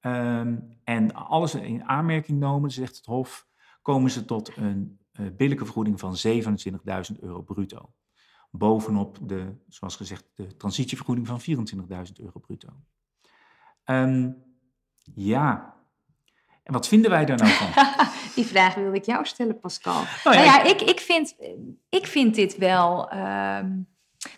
Um, 0.00 0.78
en 0.84 1.14
alles 1.14 1.54
in 1.54 1.84
aanmerking 1.84 2.38
genomen, 2.38 2.70
zegt 2.70 2.96
het 2.96 3.06
Hof, 3.06 3.48
komen 3.82 4.10
ze 4.10 4.24
tot 4.24 4.56
een 4.56 5.00
billijke 5.36 5.64
vergoeding 5.64 6.00
van 6.00 6.16
27.000 6.26 7.20
euro 7.20 7.42
bruto. 7.42 7.92
Bovenop 8.50 9.18
de, 9.28 9.56
zoals 9.68 9.96
gezegd, 9.96 10.30
de 10.34 10.56
transitievergoeding 10.56 11.26
van 11.26 11.40
24.000 11.40 12.12
euro 12.12 12.40
bruto. 12.40 12.68
Um, 13.84 14.42
ja. 15.14 15.81
En 16.62 16.72
wat 16.72 16.88
vinden 16.88 17.10
wij 17.10 17.24
daar 17.24 17.36
nou 17.36 17.50
van? 17.50 17.84
Die 18.34 18.46
vraag 18.46 18.74
wilde 18.74 18.96
ik 18.96 19.04
jou 19.04 19.26
stellen, 19.26 19.60
Pascal. 19.60 20.00
Oh, 20.00 20.06
ja, 20.24 20.30
nou 20.30 20.44
ja, 20.44 20.62
ik, 20.62 20.80
ik, 20.80 21.00
vind, 21.00 21.34
ik 21.88 22.06
vind 22.06 22.34
dit 22.34 22.56
wel. 22.56 23.12
Um, 23.12 23.90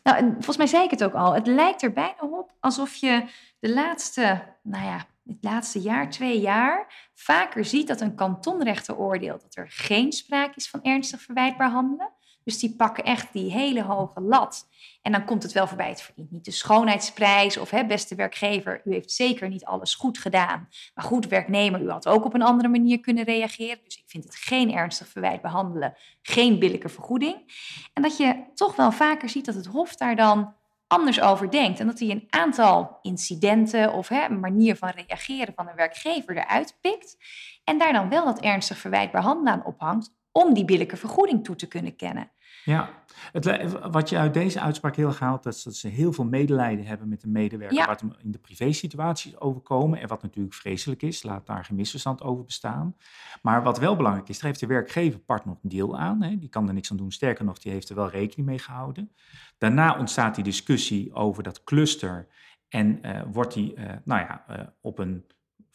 nou, 0.03 0.33
volgens 0.33 0.57
mij 0.57 0.67
zei 0.67 0.85
ik 0.85 0.91
het 0.91 1.05
ook 1.05 1.15
al. 1.15 1.35
Het 1.35 1.47
lijkt 1.47 1.83
er 1.83 1.93
bijna 1.93 2.21
op 2.21 2.53
alsof 2.61 2.95
je 2.95 3.25
de 3.59 3.75
laatste, 3.75 4.43
nou 4.63 4.85
ja, 4.85 5.07
het 5.27 5.37
laatste 5.41 5.81
jaar, 5.81 6.11
twee 6.11 6.41
jaar, 6.41 7.11
vaker 7.15 7.65
ziet 7.65 7.87
dat 7.87 8.01
een 8.01 8.15
kantonrechter 8.15 8.97
oordeelt 8.97 9.43
dat 9.43 9.57
er 9.57 9.67
geen 9.69 10.13
sprake 10.13 10.53
is 10.55 10.71
van 10.71 10.83
ernstig 10.83 11.21
verwijtbaar 11.21 11.71
handelen. 11.71 12.13
Dus 12.45 12.59
die 12.59 12.75
pakken 12.77 13.05
echt 13.05 13.33
die 13.33 13.51
hele 13.51 13.83
hoge 13.83 14.21
lat. 14.21 14.69
En 15.03 15.13
dan 15.13 15.25
komt 15.25 15.43
het 15.43 15.53
wel 15.53 15.67
voorbij. 15.67 15.89
Het 15.89 16.03
verdient 16.03 16.31
niet 16.31 16.45
de 16.45 16.51
schoonheidsprijs 16.51 17.57
of 17.57 17.71
hè, 17.71 17.87
beste 17.87 18.15
werkgever, 18.15 18.81
u 18.85 18.93
heeft 18.93 19.11
zeker 19.11 19.49
niet 19.49 19.65
alles 19.65 19.95
goed 19.95 20.19
gedaan. 20.19 20.69
Maar 20.95 21.05
goed, 21.05 21.27
werknemer, 21.27 21.81
u 21.81 21.91
had 21.91 22.09
ook 22.09 22.25
op 22.25 22.35
een 22.35 22.43
andere 22.43 22.69
manier 22.69 23.01
kunnen 23.01 23.25
reageren. 23.25 23.79
Dus 23.85 23.97
ik 23.97 24.05
vind 24.07 24.25
het 24.25 24.37
geen 24.37 24.73
ernstig 24.73 25.09
verwijt 25.09 25.43
behandelen, 25.43 25.97
geen 26.23 26.59
billijke 26.59 26.89
vergoeding. 26.89 27.53
En 27.93 28.03
dat 28.03 28.17
je 28.17 28.45
toch 28.55 28.77
wel 28.77 28.93
vaker 28.93 29.29
ziet 29.29 29.45
dat 29.45 29.55
het 29.55 29.67
Hof 29.67 29.97
daar 29.97 30.17
dan 30.17 30.55
anders 30.87 31.21
over 31.21 31.51
denkt. 31.51 31.81
En 31.81 31.87
dat 31.87 31.99
hij 31.99 32.11
een 32.11 32.27
aantal 32.31 32.99
incidenten 33.03 33.93
of 33.93 34.09
hè, 34.09 34.25
een 34.25 34.41
manier 34.41 34.77
van 34.77 34.89
reageren 34.89 35.55
van 35.55 35.69
een 35.69 35.77
werkgever 35.77 36.37
eruit 36.37 36.79
pikt. 36.81 37.17
En 37.65 37.79
daar 37.79 37.93
dan 37.93 38.09
wel 38.09 38.25
dat 38.25 38.41
ernstig 38.41 38.79
verwijt 38.79 39.11
behandelen 39.11 39.53
aan 39.53 39.65
ophangt 39.65 40.13
om 40.37 40.55
die 40.55 40.65
billijke 40.65 40.97
vergoeding 40.97 41.45
toe 41.45 41.57
te 41.57 41.67
kunnen 41.69 41.97
kennen. 41.97 42.31
Ja, 42.65 42.91
het, 43.33 43.81
wat 43.91 44.09
je 44.09 44.19
uit 44.19 44.35
deze 44.35 44.61
uitspraak 44.61 44.97
heel 44.97 45.15
haalt, 45.15 45.47
is 45.47 45.63
dat 45.63 45.75
ze 45.75 45.89
heel 45.89 46.13
veel 46.13 46.25
medelijden 46.25 46.87
hebben 46.87 47.09
met 47.09 47.21
de 47.21 47.29
medewerker, 47.29 47.77
Ja. 47.77 47.87
wat 47.87 48.01
hem 48.01 48.15
in 48.23 48.31
de 48.31 48.39
privésituatie 48.39 49.41
overkomen. 49.41 50.01
En 50.01 50.09
wat 50.09 50.23
natuurlijk 50.23 50.55
vreselijk 50.55 51.03
is, 51.03 51.23
laat 51.23 51.47
daar 51.47 51.65
geen 51.65 51.77
misverstand 51.77 52.23
over 52.23 52.45
bestaan. 52.45 52.97
Maar 53.43 53.63
wat 53.63 53.79
wel 53.79 53.97
belangrijk 53.97 54.29
is, 54.29 54.39
daar 54.39 54.47
heeft 54.47 54.61
de 54.61 54.67
werkgever 54.67 55.21
part 55.21 55.45
nog 55.45 55.57
een 55.63 55.69
deel 55.69 55.99
aan. 55.99 56.23
Hè. 56.23 56.39
Die 56.39 56.49
kan 56.49 56.69
er 56.69 56.75
niks 56.75 56.91
aan 56.91 56.97
doen. 56.97 57.13
Sterker 57.13 57.45
nog, 57.45 57.59
die 57.59 57.73
heeft 57.73 57.89
er 57.89 57.97
wel 57.97 58.11
rekening 58.11 58.49
mee 58.49 58.59
gehouden. 58.59 59.13
Daarna 59.59 59.99
ontstaat 59.99 60.35
die 60.35 60.45
discussie 60.45 61.15
over 61.15 61.43
dat 61.43 61.65
cluster. 61.65 62.27
En 62.69 63.03
eh, 63.03 63.23
wordt 63.33 63.55
die, 63.55 63.75
eh, 63.75 63.97
nou 64.05 64.21
ja, 64.21 64.45
eh, 64.49 64.67
op 64.81 64.99
een 64.99 65.25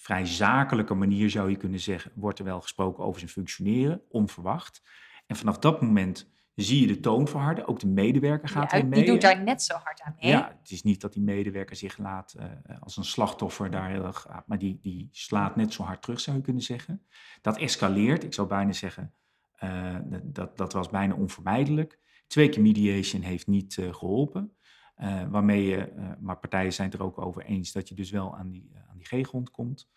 vrij 0.01 0.25
zakelijke 0.25 0.93
manier 0.93 1.29
zou 1.29 1.49
je 1.49 1.57
kunnen 1.57 1.79
zeggen, 1.79 2.11
wordt 2.15 2.39
er 2.39 2.45
wel 2.45 2.61
gesproken 2.61 3.03
over 3.03 3.19
zijn 3.19 3.31
functioneren, 3.31 4.01
onverwacht. 4.09 4.81
En 5.27 5.35
vanaf 5.35 5.57
dat 5.57 5.81
moment 5.81 6.31
zie 6.55 6.81
je 6.81 6.87
de 6.87 6.99
toon 6.99 7.27
verharden. 7.27 7.67
Ook 7.67 7.79
de 7.79 7.87
medewerker 7.87 8.49
gaat 8.49 8.71
Ja, 8.71 8.77
erin 8.77 8.89
mee. 8.89 8.99
die 8.99 9.11
doet 9.11 9.21
daar 9.21 9.43
net 9.43 9.63
zo 9.63 9.75
hard 9.83 10.01
aan 10.01 10.15
mee. 10.19 10.31
Ja, 10.31 10.55
het 10.61 10.71
is 10.71 10.83
niet 10.83 11.01
dat 11.01 11.13
die 11.13 11.21
medewerker 11.23 11.75
zich 11.75 11.97
laat 11.97 12.33
eh, 12.33 12.45
als 12.79 12.97
een 12.97 13.03
slachtoffer 13.03 13.71
daar 13.71 13.89
heel 13.89 14.05
erg, 14.05 14.27
maar 14.45 14.57
die, 14.57 14.79
die 14.81 15.09
slaat 15.11 15.55
net 15.55 15.73
zo 15.73 15.83
hard 15.83 16.01
terug, 16.01 16.19
zou 16.19 16.37
je 16.37 16.43
kunnen 16.43 16.63
zeggen. 16.63 17.05
Dat 17.41 17.57
escaleert, 17.57 18.23
ik 18.23 18.33
zou 18.33 18.47
bijna 18.47 18.71
zeggen, 18.71 19.13
eh, 19.51 19.95
dat, 20.23 20.57
dat 20.57 20.73
was 20.73 20.89
bijna 20.89 21.13
onvermijdelijk. 21.13 21.99
Twee 22.27 22.49
keer 22.49 22.61
mediation 22.61 23.21
heeft 23.21 23.47
niet 23.47 23.77
eh, 23.77 23.93
geholpen. 23.93 24.57
Eh, 24.99 25.21
waarmee 25.29 25.63
je, 25.65 25.77
eh, 25.77 26.03
maar 26.19 26.37
partijen 26.37 26.73
zijn 26.73 26.89
het 26.89 26.99
er 26.99 27.05
ook 27.05 27.17
over 27.21 27.43
eens 27.43 27.71
dat 27.71 27.89
je 27.89 27.95
dus 27.95 28.11
wel 28.11 28.37
aan 28.37 28.49
die, 28.49 28.71
aan 28.89 28.97
die 28.97 29.23
G-grond 29.23 29.51
komt. 29.51 29.89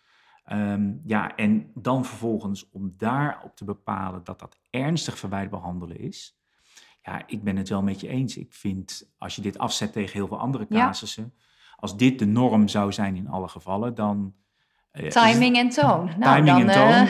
Ehm, 0.45 0.91
ja, 1.05 1.35
en 1.35 1.71
dan 1.75 2.05
vervolgens 2.05 2.69
om 2.69 2.93
daarop 2.97 3.55
te 3.55 3.65
bepalen 3.65 4.23
dat 4.23 4.39
dat 4.39 4.57
ernstig 4.69 5.17
verwijt 5.17 5.49
behandelen 5.49 5.99
is. 5.99 6.37
Ja, 7.01 7.21
ik 7.27 7.43
ben 7.43 7.57
het 7.57 7.69
wel 7.69 7.81
met 7.83 7.99
je 8.01 8.07
eens. 8.07 8.37
Ik 8.37 8.53
vind, 8.53 9.09
als 9.17 9.35
je 9.35 9.41
dit 9.41 9.57
afzet 9.57 9.91
tegen 9.93 10.13
heel 10.13 10.27
veel 10.27 10.39
andere 10.39 10.65
Ja. 10.69 10.85
casussen, 10.85 11.33
als 11.75 11.97
dit 11.97 12.19
de 12.19 12.25
norm 12.25 12.67
zou 12.67 12.91
zijn 12.91 13.15
in 13.15 13.27
alle 13.29 13.47
gevallen, 13.47 13.95
dan... 13.95 14.33
eh, 14.91 15.07
Timing 15.09 15.55
en 15.57 15.69
toon. 15.69 16.09
Nou, 16.19 16.43
Timing 16.45 16.69
en 16.69 17.03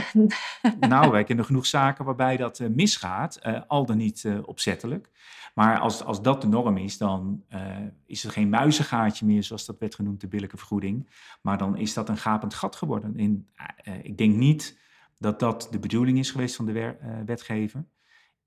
eh, 0.61 0.79
nou, 0.89 1.11
wij 1.11 1.23
kennen 1.23 1.45
genoeg 1.45 1.65
zaken 1.65 2.05
waarbij 2.05 2.37
dat 2.37 2.59
eh, 2.59 2.67
misgaat, 2.69 3.35
eh, 3.35 3.61
al 3.67 3.85
dan 3.85 3.97
niet 3.97 4.25
eh, 4.25 4.37
opzettelijk. 4.45 5.09
Maar 5.53 5.79
als, 5.79 6.03
als 6.03 6.21
dat 6.21 6.41
de 6.41 6.47
norm 6.47 6.77
is, 6.77 6.97
dan 6.97 7.43
eh, 7.47 7.77
is 8.05 8.23
er 8.23 8.31
geen 8.31 8.49
muizengaatje 8.49 9.25
meer, 9.25 9.43
zoals 9.43 9.65
dat 9.65 9.79
werd 9.79 9.95
genoemd, 9.95 10.21
de 10.21 10.27
billijke 10.27 10.57
vergoeding. 10.57 11.09
Maar 11.41 11.57
dan 11.57 11.77
is 11.77 11.93
dat 11.93 12.09
een 12.09 12.17
gapend 12.17 12.53
gat 12.53 12.75
geworden. 12.75 13.15
In, 13.17 13.47
eh, 13.55 13.93
ik 14.03 14.17
denk 14.17 14.35
niet 14.35 14.79
dat 15.17 15.39
dat 15.39 15.67
de 15.71 15.79
bedoeling 15.79 16.17
is 16.17 16.31
geweest 16.31 16.55
van 16.55 16.65
de 16.65 16.71
wer- 16.71 16.97
eh, 16.99 17.09
wetgever. 17.25 17.85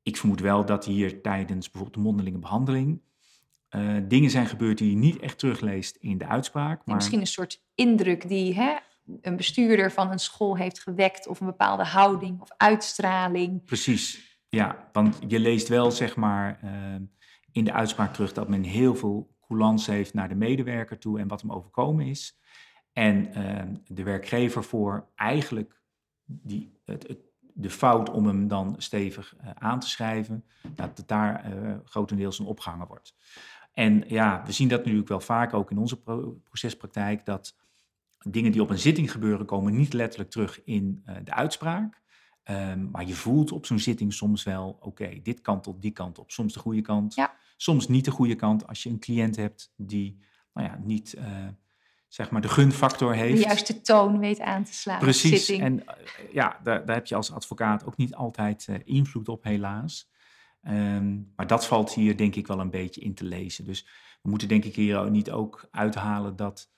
Ik 0.03 0.17
vermoed 0.17 0.41
wel 0.41 0.65
dat 0.65 0.85
hier 0.85 1.23
tijdens 1.23 1.71
bijvoorbeeld 1.71 1.95
de 1.95 2.09
mondelinge 2.09 2.39
behandeling 2.39 3.01
eh, 3.69 3.97
dingen 4.09 4.31
zijn 4.31 4.47
gebeurd 4.47 4.79
die 4.79 4.91
je 4.91 4.97
niet 4.97 5.19
echt 5.19 5.39
terugleest 5.39 5.97
in 5.97 6.19
de 6.19 6.27
uitspraak. 6.27 6.83
Maar... 6.85 6.95
Misschien 6.95 7.21
een 7.21 7.27
soort 7.27 7.63
indruk 7.75 8.29
die 8.29 8.55
hè, 8.55 8.77
een 9.21 9.37
bestuurder 9.37 9.93
van 9.93 10.11
een 10.11 10.19
school 10.19 10.57
heeft 10.57 10.81
gewekt, 10.81 11.27
of 11.27 11.41
een 11.41 11.47
bepaalde 11.47 11.85
houding 11.85 12.41
of 12.41 12.49
uitstraling. 12.57 13.65
Precies, 13.65 14.36
ja. 14.57 14.89
Want 14.93 15.19
je 15.29 15.41
leest 15.41 15.69
wel, 15.69 15.91
zeg 15.91 16.17
maar, 16.17 16.59
eh, 16.63 16.95
in 17.53 17.65
de 17.65 17.73
uitspraak 17.73 18.13
terug 18.15 18.33
dat 18.33 18.49
men 18.49 18.63
heel 18.63 18.95
veel 18.95 19.35
coulance 19.47 19.91
heeft 19.91 20.15
naar 20.15 20.29
de 20.29 20.35
medewerker 20.35 20.99
toe 20.99 21.19
en 21.21 21.29
wat 21.29 21.41
hem 21.41 21.53
overkomen 21.53 22.07
is. 22.07 22.39
En 22.93 23.33
eh, 23.35 23.65
de 23.87 24.03
werkgever 24.03 24.65
voor 24.65 25.09
eigenlijk 25.15 25.81
die, 26.25 26.81
het, 26.85 27.07
het- 27.09 27.25
de 27.59 27.71
fout 27.71 28.11
om 28.11 28.27
hem 28.27 28.49
dan 28.49 28.75
stevig 28.79 29.37
eh, 29.37 29.51
aan 29.55 29.81
te 29.81 29.89
schrijven, 29.89 30.45
dat 30.75 30.97
het 30.97 31.09
daar 31.09 31.45
grotendeels 31.85 32.39
een 32.39 32.47
opgehangen 32.47 32.87
wordt. 32.87 33.15
En 33.73 34.05
ja, 34.07 34.43
we 34.47 34.53
zien 34.53 34.69
dat 34.69 34.79
natuurlijk 34.79 35.09
wel 35.09 35.21
vaak 35.21 35.55
ook 35.55 35.71
in 35.71 35.79
onze 35.79 36.01
pro- 36.01 36.31
procespraktijk, 36.45 37.25
dat 37.25 37.57
dingen 38.19 38.53
die 38.53 38.63
op 38.63 38.71
een 38.71 38.79
zitting 38.79 39.11
gebeuren, 39.13 39.47
komen 39.47 39.77
niet 39.77 39.93
letterlijk 39.93 40.31
terug 40.31 40.65
in 40.65 41.03
de 41.25 41.33
uitspraak. 41.33 42.03
Ehm, 42.47 42.91
maar 42.91 43.07
je 43.07 43.15
voelt 43.15 43.53
op 43.53 43.67
zo'n 43.67 43.79
zitting 43.79 44.13
soms 44.13 44.43
wel, 44.43 44.77
oké, 44.81 45.21
dit 45.23 45.41
kant 45.41 45.67
op, 45.67 45.83
die 45.83 45.91
kant 45.91 46.19
op. 46.19 46.31
Soms 46.31 46.53
de 46.53 46.59
goede 46.59 46.81
kant, 46.81 47.15
Ja. 47.15 47.35
soms 47.57 47.89
niet 47.89 48.05
de 48.05 48.11
goede 48.11 48.35
kant. 48.35 48.67
Als 48.67 48.83
je 48.83 48.89
een 48.91 48.99
cliënt 48.99 49.37
hebt 49.37 49.73
die, 49.77 50.19
nou 50.53 50.67
ja, 50.69 50.79
niet, 50.85 51.15
eh, 51.15 51.47
zeg 52.09 52.31
maar, 52.31 52.41
de 52.41 52.49
gunfactor 52.49 53.13
De 53.13 53.19
heeft. 53.19 53.43
juiste 53.43 53.81
toon 53.81 54.19
weet 54.19 54.41
aan 54.41 54.65
te 54.65 54.75
slaan. 54.75 54.99
Precies. 54.99 55.47
zitting. 55.47 55.63
En 55.63 55.87
eh, 55.87 55.95
ja, 56.33 56.61
daar, 56.63 56.87
daar 56.87 56.97
heb 56.97 57.07
je 57.07 57.15
als 57.15 57.33
advocaat 57.33 57.85
ook 57.85 57.97
niet 57.97 58.15
altijd 58.15 58.67
eh, 58.69 58.75
invloed 58.85 59.29
op, 59.29 59.45
helaas. 59.45 60.11
Ehm, 60.63 61.19
maar 61.37 61.47
dat 61.47 61.67
valt 61.67 61.93
hier 61.95 62.17
denk 62.17 62.35
ik 62.35 62.47
wel 62.47 62.61
een 62.61 62.71
beetje 62.71 63.01
in 63.01 63.15
te 63.15 63.25
lezen. 63.25 63.65
Dus 63.65 63.87
we 64.23 64.29
moeten 64.29 64.49
denk 64.49 64.65
ik 64.65 64.75
hier 64.75 65.11
niet 65.11 65.31
ook 65.31 65.69
uithalen 65.71 66.37
dat 66.37 66.71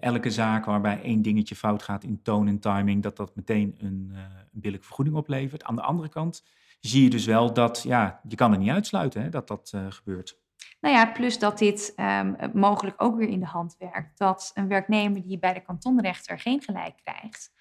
elke 0.00 0.30
zaak 0.30 0.64
waarbij 0.64 1.02
één 1.02 1.22
dingetje 1.22 1.56
fout 1.56 1.82
gaat 1.82 2.04
in 2.04 2.22
toon 2.22 2.48
en 2.48 2.58
timing, 2.58 3.02
dat 3.02 3.16
dat 3.16 3.36
meteen 3.36 3.74
een, 3.78 4.10
eh, 4.14 4.20
een 4.52 4.60
billijke 4.60 4.86
vergoeding 4.86 5.16
oplevert. 5.16 5.64
Aan 5.64 5.76
de 5.76 5.82
andere 5.82 6.08
kant 6.08 6.44
zie 6.80 7.02
je 7.02 7.10
dus 7.10 7.26
wel 7.26 7.52
dat, 7.52 7.82
ja, 7.82 8.20
je 8.28 8.36
kan 8.36 8.50
het 8.50 8.60
niet 8.60 8.70
uitsluiten 8.70 9.22
hè, 9.22 9.28
dat 9.28 9.48
dat 9.48 9.70
eh, 9.74 9.86
gebeurt. 9.88 10.38
Nou 10.80 10.94
ja, 10.94 11.06
plus 11.06 11.38
dat 11.38 11.58
dit 11.58 11.92
ehm, 11.96 12.48
mogelijk 12.52 13.02
ook 13.02 13.16
weer 13.16 13.28
in 13.28 13.40
de 13.40 13.46
hand 13.46 13.76
werkt. 13.78 14.18
Dat 14.18 14.50
een 14.54 14.68
werknemer 14.68 15.22
die 15.22 15.38
bij 15.38 15.54
de 15.54 15.62
kantonrechter 15.62 16.40
geen 16.40 16.62
gelijk 16.62 16.96
krijgt, 17.04 17.52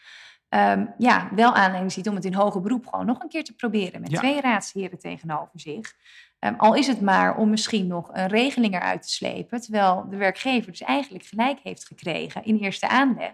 ehm, 0.50 0.86
ja, 0.98 1.30
wel 1.36 1.54
aanleiding 1.54 1.92
ziet 1.92 2.10
om 2.10 2.16
het 2.16 2.26
in 2.26 2.34
hoger 2.34 2.62
beroep 2.62 2.88
gewoon 2.88 3.06
nog 3.06 3.22
een 3.22 3.30
keer 3.30 3.44
te 3.44 3.56
proberen 3.56 4.02
met 4.02 4.12
Ja. 4.12 4.18
twee 4.20 4.42
raadsheren 4.42 5.00
tegenover 5.00 5.50
zich. 5.60 5.94
Ehm, 6.40 6.54
al 6.58 6.74
is 6.76 6.88
het 6.88 7.02
maar 7.02 7.38
om 7.38 7.50
misschien 7.50 7.88
nog 7.88 8.10
een 8.14 8.28
regeling 8.28 8.74
eruit 8.76 9.02
te 9.02 9.10
slepen, 9.10 9.62
terwijl 9.62 10.06
de 10.10 10.18
werkgever 10.18 10.72
dus 10.72 10.82
eigenlijk 10.82 11.26
gelijk 11.26 11.60
heeft 11.64 11.86
gekregen 11.86 12.44
in 12.46 12.58
eerste 12.58 12.88
aanleg. 12.88 13.34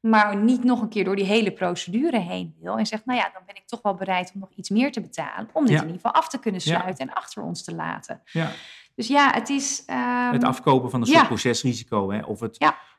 Maar 0.00 0.36
niet 0.36 0.64
nog 0.64 0.80
een 0.80 0.88
keer 0.88 1.04
door 1.04 1.16
die 1.16 1.24
hele 1.24 1.52
procedure 1.52 2.18
heen 2.18 2.56
wil. 2.60 2.78
En 2.78 2.86
zegt, 2.86 3.06
nou 3.06 3.18
ja, 3.18 3.30
dan 3.32 3.42
ben 3.46 3.56
ik 3.56 3.66
toch 3.66 3.82
wel 3.82 3.94
bereid 3.94 4.30
om 4.34 4.40
nog 4.40 4.50
iets 4.56 4.70
meer 4.70 4.92
te 4.92 5.00
betalen. 5.00 5.48
Om 5.52 5.62
dit 5.62 5.72
Ja. 5.72 5.80
in 5.80 5.86
ieder 5.86 6.00
geval 6.00 6.12
af 6.20 6.28
te 6.28 6.38
kunnen 6.38 6.60
Ja. 6.64 6.78
sluiten 6.78 7.08
en 7.08 7.14
achter 7.14 7.42
ons 7.42 7.64
te 7.64 7.74
laten. 7.74 8.20
Ja. 8.24 8.50
Dus 8.94 9.06
ja, 9.08 9.32
het 9.34 9.48
is. 9.48 9.82
ehm, 9.86 10.32
Het 10.32 10.44
afkopen 10.44 10.90
van 10.90 11.00
een 11.00 11.06
soort 11.06 11.26
procesrisico, 11.26 12.10
hè, 12.10 12.20
of 12.24 12.40
het. 12.40 12.56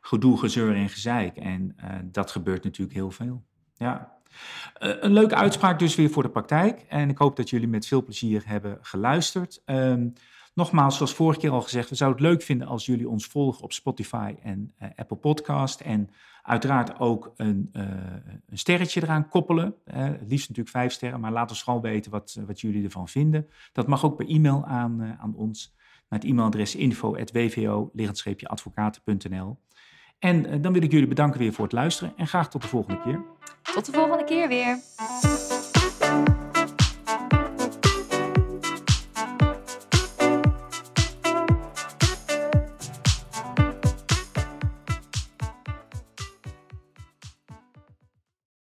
Gedoe, 0.08 0.38
gezeur 0.38 0.76
en 0.76 0.90
gezeik. 0.90 1.38
En 1.38 1.74
eh, 1.78 1.96
dat 2.04 2.32
gebeurt 2.32 2.64
natuurlijk 2.64 2.98
heel 2.98 3.12
veel. 3.12 3.44
Ja. 3.76 4.16
Eh, 4.74 4.92
een 5.00 5.14
leuke 5.14 5.36
uitspraak 5.36 5.80
dus 5.80 5.96
weer 5.96 6.10
voor 6.10 6.24
de 6.24 6.30
praktijk. 6.30 6.86
En 6.90 7.10
ik 7.10 7.18
hoop 7.18 7.36
dat 7.36 7.50
jullie 7.50 7.68
met 7.68 7.88
veel 7.88 8.04
plezier 8.04 8.44
hebben 8.46 8.78
geluisterd. 8.82 9.62
Ehm, 9.66 10.10
nogmaals, 10.54 10.96
zoals 10.96 11.14
vorige 11.14 11.40
keer 11.40 11.52
al 11.52 11.62
gezegd, 11.62 11.90
we 11.90 11.96
zouden 11.96 12.22
het 12.22 12.32
leuk 12.32 12.42
vinden 12.42 12.68
als 12.68 12.86
jullie 12.86 13.10
ons 13.10 13.26
volgen 13.26 13.64
op 13.64 13.74
Spotify 13.74 14.36
en 14.42 14.74
eh, 14.78 14.90
Apple 14.96 15.18
Podcast. 15.18 15.82
En 15.82 16.10
uiteraard 16.42 17.00
ook 17.00 17.34
een, 17.36 17.70
een 17.72 18.58
sterretje 18.58 19.04
eraan 19.04 19.30
koppelen. 19.30 19.76
Het 19.84 20.30
liefst 20.30 20.50
natuurlijk 20.50 20.76
vijf 20.76 20.92
sterren, 20.92 21.20
maar 21.20 21.32
laat 21.32 21.50
ons 21.50 21.64
vooral 21.64 21.82
weten 21.82 22.12
wat, 22.12 22.40
wat 22.46 22.62
jullie 22.62 22.84
ervan 22.84 23.08
vinden. 23.08 23.48
Dat 23.72 23.88
mag 23.88 24.06
ook 24.06 24.16
per 24.16 24.28
e-mail 24.28 24.66
aan, 24.66 25.18
aan 25.20 25.36
ons 25.36 25.76
naar 26.10 26.20
het 26.20 26.30
e-mailadres 26.30 26.76
info.wvo-advocaten.nl. 26.76 29.58
En 30.20 30.46
eh, 30.46 30.58
dan 30.62 30.74
wil 30.74 30.82
ik 30.82 30.92
jullie 30.92 31.08
bedanken 31.08 31.40
weer 31.40 31.54
voor 31.54 31.64
het 31.64 31.74
luisteren 31.74 32.14
en 32.18 32.28
graag 32.28 32.50
tot 32.50 32.62
de 32.62 32.68
volgende 32.68 33.02
keer. 33.02 33.22
Tot 33.74 33.86
de 33.86 33.92
volgende 33.92 34.24
keer 34.24 34.48
weer. 34.48 34.80